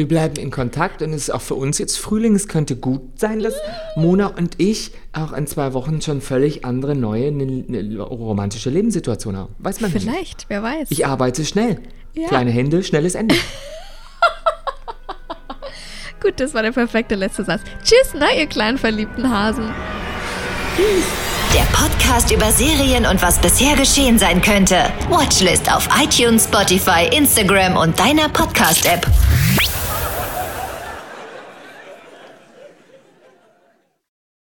Wir 0.00 0.08
bleiben 0.08 0.36
in 0.36 0.50
Kontakt 0.50 1.02
und 1.02 1.12
es 1.12 1.24
ist 1.24 1.30
auch 1.30 1.42
für 1.42 1.56
uns 1.56 1.76
jetzt 1.76 1.98
Frühling. 1.98 2.34
Es 2.34 2.48
könnte 2.48 2.74
gut 2.74 3.20
sein, 3.20 3.40
dass 3.40 3.52
Mona 3.96 4.28
und 4.28 4.54
ich 4.56 4.92
auch 5.12 5.34
in 5.34 5.46
zwei 5.46 5.74
Wochen 5.74 6.00
schon 6.00 6.22
völlig 6.22 6.64
andere, 6.64 6.94
neue, 6.94 7.30
ne, 7.30 7.44
ne, 7.44 8.00
romantische 8.00 8.70
Lebenssituation 8.70 9.36
haben. 9.36 9.54
Weiß 9.58 9.82
man 9.82 9.90
Vielleicht, 9.90 10.16
nicht. 10.16 10.44
wer 10.48 10.62
weiß. 10.62 10.90
Ich 10.90 11.04
arbeite 11.04 11.44
schnell. 11.44 11.82
Ja. 12.14 12.28
Kleine 12.28 12.50
Hände, 12.50 12.82
schnelles 12.82 13.14
Ende. 13.14 13.34
Gut, 16.22 16.40
das 16.40 16.54
war 16.54 16.62
der 16.62 16.72
perfekte 16.72 17.14
letzte 17.14 17.44
Satz. 17.44 17.60
Tschüss, 17.84 18.14
na, 18.18 18.32
ihr 18.32 18.46
kleinen 18.46 18.78
verliebten 18.78 19.30
Hasen. 19.30 19.70
Der 21.52 21.76
Podcast 21.76 22.32
über 22.32 22.50
Serien 22.52 23.04
und 23.04 23.20
was 23.20 23.38
bisher 23.38 23.76
geschehen 23.76 24.18
sein 24.18 24.40
könnte. 24.40 24.76
Watchlist 25.10 25.70
auf 25.70 25.90
iTunes, 26.02 26.44
Spotify, 26.44 27.14
Instagram 27.14 27.76
und 27.76 27.98
deiner 27.98 28.30
Podcast-App. 28.30 29.06